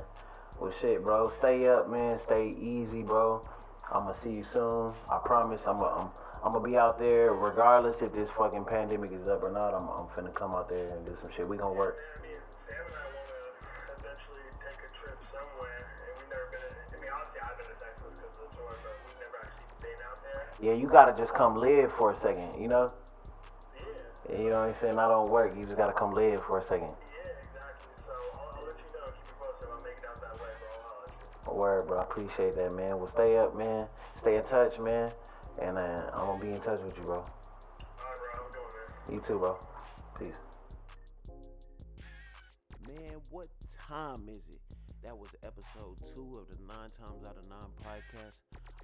[0.59, 1.31] Well, shit, bro.
[1.39, 2.19] Stay up, man.
[2.23, 3.41] Stay easy, bro.
[3.91, 4.91] I'ma see you soon.
[5.09, 5.61] I promise.
[5.67, 6.09] I'm I'm
[6.43, 9.73] I'm gonna be out there regardless if this fucking pandemic is up or not.
[9.73, 11.47] I'm I'm finna come out there and do some shit.
[11.47, 11.97] We gonna work.
[11.97, 13.39] Man, I mean, Sam and I want to
[13.99, 16.73] eventually take a trip somewhere, and we've never been.
[16.73, 18.71] I mean, obviously I've been to Texas because of the tour,
[19.07, 20.41] we've never actually been out there.
[20.63, 22.89] Yeah, you gotta just come live for a second, you know?
[24.29, 24.99] Yeah, You know what I'm saying?
[24.99, 25.55] I don't work.
[25.55, 26.91] You just gotta come live for a second.
[31.55, 31.97] Word, bro.
[31.97, 32.97] I appreciate that, man.
[32.97, 33.87] Well, stay up, man.
[34.19, 35.11] Stay in touch, man.
[35.61, 37.17] And uh, I'm gonna be in touch with you, bro.
[37.17, 38.43] All right, bro.
[38.43, 39.13] Have a good.
[39.13, 39.59] You too, bro.
[40.19, 40.35] Peace.
[42.87, 43.47] Man, what
[43.87, 44.61] time is it?
[45.03, 48.37] That was episode two of the Nine Times Out of Nine podcast.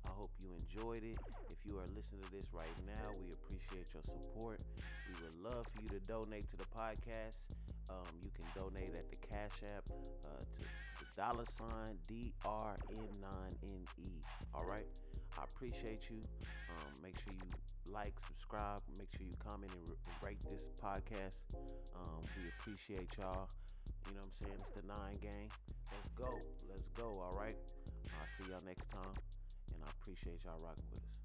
[0.05, 1.17] I hope you enjoyed it.
[1.49, 4.61] If you are listening to this right now, we appreciate your support.
[5.07, 7.35] We would love for you to donate to the podcast.
[7.89, 9.83] Um, you can donate at the Cash App
[10.25, 14.11] uh, to the dollar sign DRN9NE.
[14.53, 14.85] All right.
[15.37, 16.21] I appreciate you.
[16.69, 17.49] Um, make sure you
[17.91, 19.89] like, subscribe, make sure you comment and
[20.23, 21.37] rate this podcast.
[21.95, 23.49] Um, we appreciate y'all.
[24.07, 24.55] You know what I'm saying?
[24.59, 25.49] It's the nine gang.
[25.91, 26.29] Let's go.
[26.69, 27.11] Let's go.
[27.21, 27.55] All right.
[28.19, 29.13] I'll see y'all next time.
[29.73, 31.22] And I appreciate y'all rocking with us.